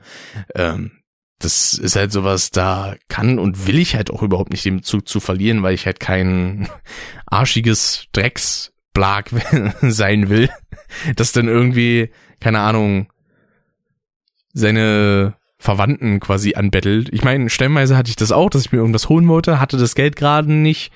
[0.55, 0.91] Ähm,
[1.39, 5.07] das ist halt sowas, da kann und will ich halt auch überhaupt nicht den Bezug
[5.07, 6.69] zu verlieren, weil ich halt kein
[7.25, 9.29] arschiges Drecksblag
[9.81, 10.49] sein will,
[11.15, 13.07] das dann irgendwie, keine Ahnung,
[14.53, 17.09] seine Verwandten quasi anbettelt.
[17.11, 19.95] Ich meine, stellenweise hatte ich das auch, dass ich mir irgendwas holen wollte, hatte das
[19.95, 20.91] Geld gerade nicht,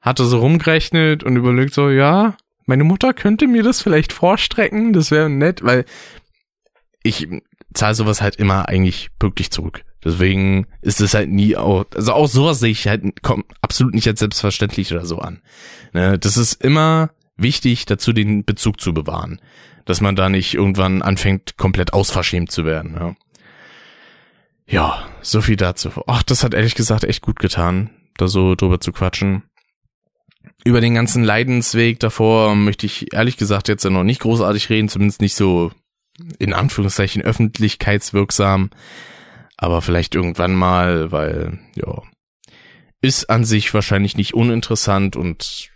[0.00, 2.36] hatte so rumgerechnet und überlegt so, ja,
[2.66, 5.84] meine Mutter könnte mir das vielleicht vorstrecken, das wäre nett, weil
[7.02, 7.28] ich
[7.72, 9.84] zahle sowas halt immer eigentlich pünktlich zurück.
[10.04, 13.02] Deswegen ist es halt nie auch, also auch sowas sehe ich halt
[13.62, 15.40] absolut nicht als selbstverständlich oder so an.
[15.92, 19.40] Ne, das ist immer wichtig, dazu den Bezug zu bewahren
[19.88, 22.94] dass man da nicht irgendwann anfängt, komplett ausverschämt zu werden.
[23.00, 23.16] Ja.
[24.66, 25.90] ja, so viel dazu.
[26.06, 29.44] Ach, das hat ehrlich gesagt echt gut getan, da so drüber zu quatschen.
[30.62, 35.22] Über den ganzen Leidensweg davor möchte ich ehrlich gesagt jetzt noch nicht großartig reden, zumindest
[35.22, 35.72] nicht so
[36.38, 38.68] in Anführungszeichen öffentlichkeitswirksam,
[39.56, 42.02] aber vielleicht irgendwann mal, weil ja,
[43.00, 45.70] ist an sich wahrscheinlich nicht uninteressant und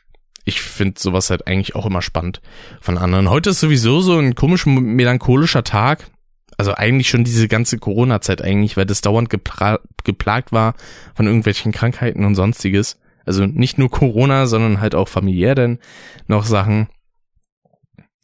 [0.45, 2.41] ich finde sowas halt eigentlich auch immer spannend
[2.81, 3.31] von anderen.
[3.31, 6.11] Heute ist sowieso so ein komisch melancholischer Tag.
[6.59, 10.75] Also eigentlich schon diese ganze Corona-Zeit eigentlich, weil das dauernd gepla geplagt war
[11.15, 12.99] von irgendwelchen Krankheiten und sonstiges.
[13.25, 15.79] Also nicht nur Corona, sondern halt auch familiär denn
[16.27, 16.89] noch Sachen.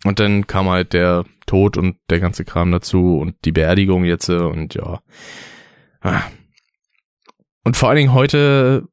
[0.04, 4.28] Und dann kam halt der Tod und der ganze Kram dazu und die Beerdigung jetzt
[4.28, 5.00] und ja.
[6.00, 6.22] Ah.
[7.64, 8.88] Und vor allen Dingen heute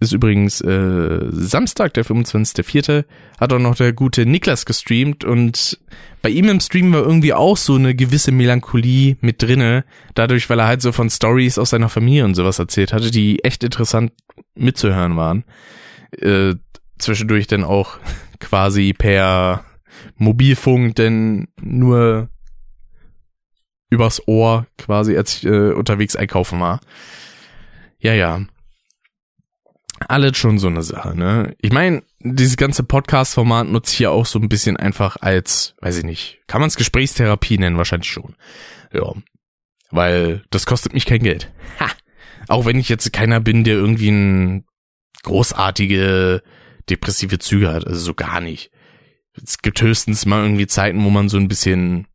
[0.00, 3.04] ist übrigens äh, Samstag, der 25.04.
[3.38, 5.78] hat auch noch der gute Niklas gestreamt und
[6.22, 9.84] bei ihm im Stream war irgendwie auch so eine gewisse Melancholie mit drinne,
[10.14, 13.44] dadurch, weil er halt so von Stories aus seiner Familie und sowas erzählt hatte, die
[13.44, 14.12] echt interessant
[14.54, 15.44] mitzuhören waren.
[16.12, 16.54] Äh,
[16.98, 17.98] zwischendurch dann auch
[18.40, 19.64] quasi per
[20.16, 22.30] Mobilfunk denn nur
[23.90, 26.80] übers Ohr quasi, als ich äh, unterwegs einkaufen war.
[27.98, 28.40] Ja, ja
[30.08, 31.54] alles schon so eine Sache, ne?
[31.60, 35.98] Ich meine, dieses ganze Podcast-Format nutze ich ja auch so ein bisschen einfach als, weiß
[35.98, 38.36] ich nicht, kann man es Gesprächstherapie nennen, wahrscheinlich schon.
[38.92, 39.12] Ja.
[39.90, 41.52] Weil das kostet mich kein Geld.
[41.80, 41.88] Ha!
[42.48, 44.64] Auch wenn ich jetzt keiner bin, der irgendwie ein
[45.22, 46.42] großartige
[46.88, 48.70] depressive Züge hat, also so gar nicht.
[49.42, 52.06] Es gibt höchstens mal irgendwie Zeiten, wo man so ein bisschen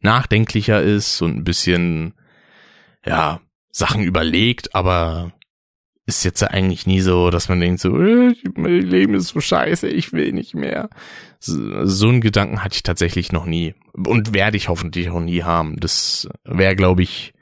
[0.00, 2.14] nachdenklicher ist und ein bisschen,
[3.04, 5.32] ja, Sachen überlegt, aber
[6.08, 9.88] ist jetzt eigentlich nie so, dass man denkt so, äh, mein Leben ist so scheiße,
[9.88, 10.88] ich will nicht mehr.
[11.38, 15.42] So, so einen Gedanken hatte ich tatsächlich noch nie und werde ich hoffentlich auch nie
[15.42, 15.76] haben.
[15.78, 17.34] Das wäre, glaube ich,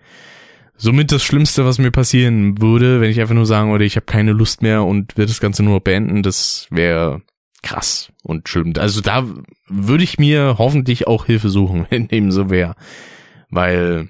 [0.77, 4.07] somit das Schlimmste, was mir passieren würde, wenn ich einfach nur sagen würde, ich habe
[4.07, 6.25] keine Lust mehr und will das Ganze nur beenden.
[6.25, 7.23] Das wäre
[7.63, 8.73] krass und schlimm.
[8.79, 9.25] Also da
[9.69, 12.75] würde ich mir hoffentlich auch Hilfe suchen, wenn dem so wäre,
[13.49, 14.09] weil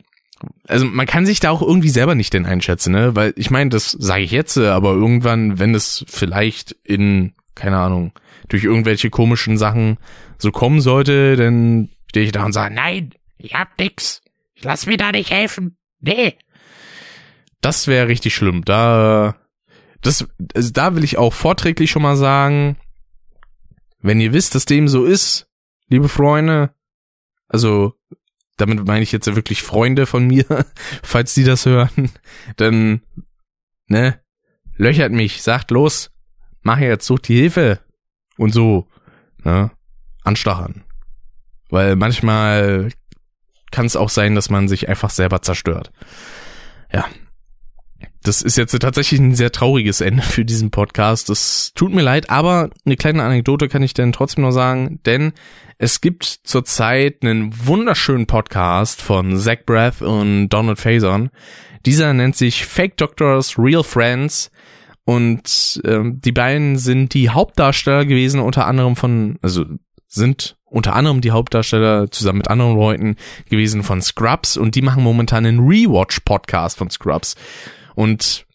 [0.67, 3.17] also man kann sich da auch irgendwie selber nicht denn einschätzen, ne?
[3.17, 8.13] Weil ich meine, das sage ich jetzt, aber irgendwann, wenn es vielleicht in, keine Ahnung,
[8.49, 9.99] durch irgendwelche komischen Sachen
[10.39, 14.23] so kommen sollte, dann stehe ich da und sage, nein, Ich hab nix.
[14.55, 15.77] Ich lass mir da nicht helfen.
[16.01, 16.37] Nee.
[17.61, 18.65] Das wäre richtig schlimm.
[18.65, 19.37] Da,
[20.01, 22.77] das, also da will ich auch vorträglich schon mal sagen,
[24.01, 25.49] wenn ihr wisst, dass dem so ist,
[25.89, 26.75] liebe Freunde,
[27.49, 27.95] also
[28.57, 30.45] damit meine ich jetzt wirklich Freunde von mir,
[31.03, 32.11] falls die das hören,
[32.57, 33.03] dann,
[33.89, 34.21] ne,
[34.77, 36.11] löchert mich, sagt los,
[36.63, 37.81] mach jetzt, such die Hilfe
[38.37, 38.87] und so,
[39.45, 39.71] ne,
[40.25, 40.85] anstachern.
[41.71, 42.91] Weil manchmal
[43.71, 45.93] kann es auch sein, dass man sich einfach selber zerstört.
[46.93, 47.07] Ja.
[48.23, 51.29] Das ist jetzt tatsächlich ein sehr trauriges Ende für diesen Podcast.
[51.29, 55.33] Das tut mir leid, aber eine kleine Anekdote kann ich denn trotzdem noch sagen, denn
[55.79, 61.31] es gibt zurzeit einen wunderschönen Podcast von Zach Breath und Donald Faison.
[61.85, 64.51] Dieser nennt sich Fake Doctors, Real Friends.
[65.05, 69.65] Und ähm, die beiden sind die Hauptdarsteller gewesen, unter anderem von, also
[70.09, 73.17] sind unter anderem die Hauptdarsteller zusammen mit anderen Leuten
[73.49, 77.37] gewesen von Scrubs und die machen momentan einen Rewatch-Podcast von Scrubs.
[77.97, 78.47] Und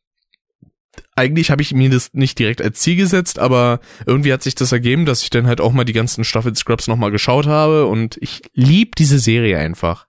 [1.15, 4.71] eigentlich habe ich mir das nicht direkt als Ziel gesetzt, aber irgendwie hat sich das
[4.71, 8.17] ergeben, dass ich dann halt auch mal die ganzen Staffeln Scrubs nochmal geschaut habe und
[8.21, 10.07] ich lieb diese Serie einfach.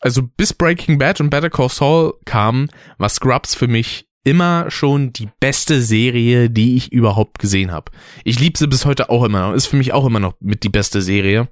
[0.00, 5.12] Also bis Breaking Bad und Better Call Saul kamen, war Scrubs für mich immer schon
[5.12, 7.92] die beste Serie, die ich überhaupt gesehen habe.
[8.24, 9.54] Ich liebe sie bis heute auch immer.
[9.54, 11.48] Ist für mich auch immer noch mit die beste Serie.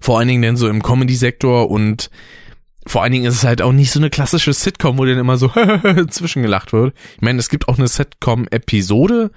[0.00, 2.10] Vor allen Dingen denn so im Comedy-Sektor und
[2.86, 5.36] vor allen Dingen ist es halt auch nicht so eine klassische Sitcom, wo dann immer
[5.36, 5.48] so
[6.08, 6.94] zwischengelacht wird.
[7.16, 9.30] Ich meine, es gibt auch eine Sitcom-Episode,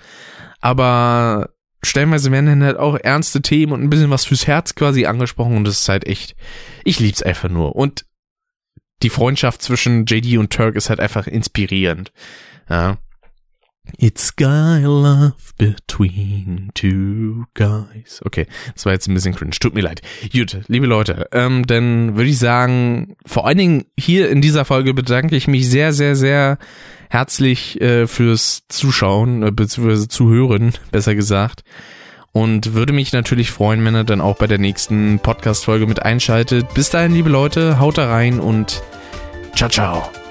[0.61, 1.49] aber
[1.83, 5.57] stellenweise werden dann halt auch ernste Themen und ein bisschen was fürs Herz quasi angesprochen
[5.57, 6.35] und das ist halt echt,
[6.85, 7.75] ich lieb's einfach nur.
[7.75, 8.05] Und
[9.01, 12.13] die Freundschaft zwischen JD und Turk ist halt einfach inspirierend.
[12.69, 12.97] Ja.
[13.97, 18.21] It's guy love between two guys.
[18.25, 19.51] Okay, das war jetzt ein bisschen cringe.
[19.59, 20.01] Tut mir leid.
[20.31, 24.93] Gut, liebe Leute, ähm, dann würde ich sagen, vor allen Dingen hier in dieser Folge
[24.93, 26.57] bedanke ich mich sehr, sehr, sehr
[27.09, 31.63] herzlich äh, fürs Zuschauen, äh, beziehungsweise Zuhören, besser gesagt.
[32.31, 36.73] Und würde mich natürlich freuen, wenn ihr dann auch bei der nächsten Podcast-Folge mit einschaltet.
[36.73, 38.81] Bis dahin, liebe Leute, haut da rein und
[39.55, 40.22] ciao, ciao.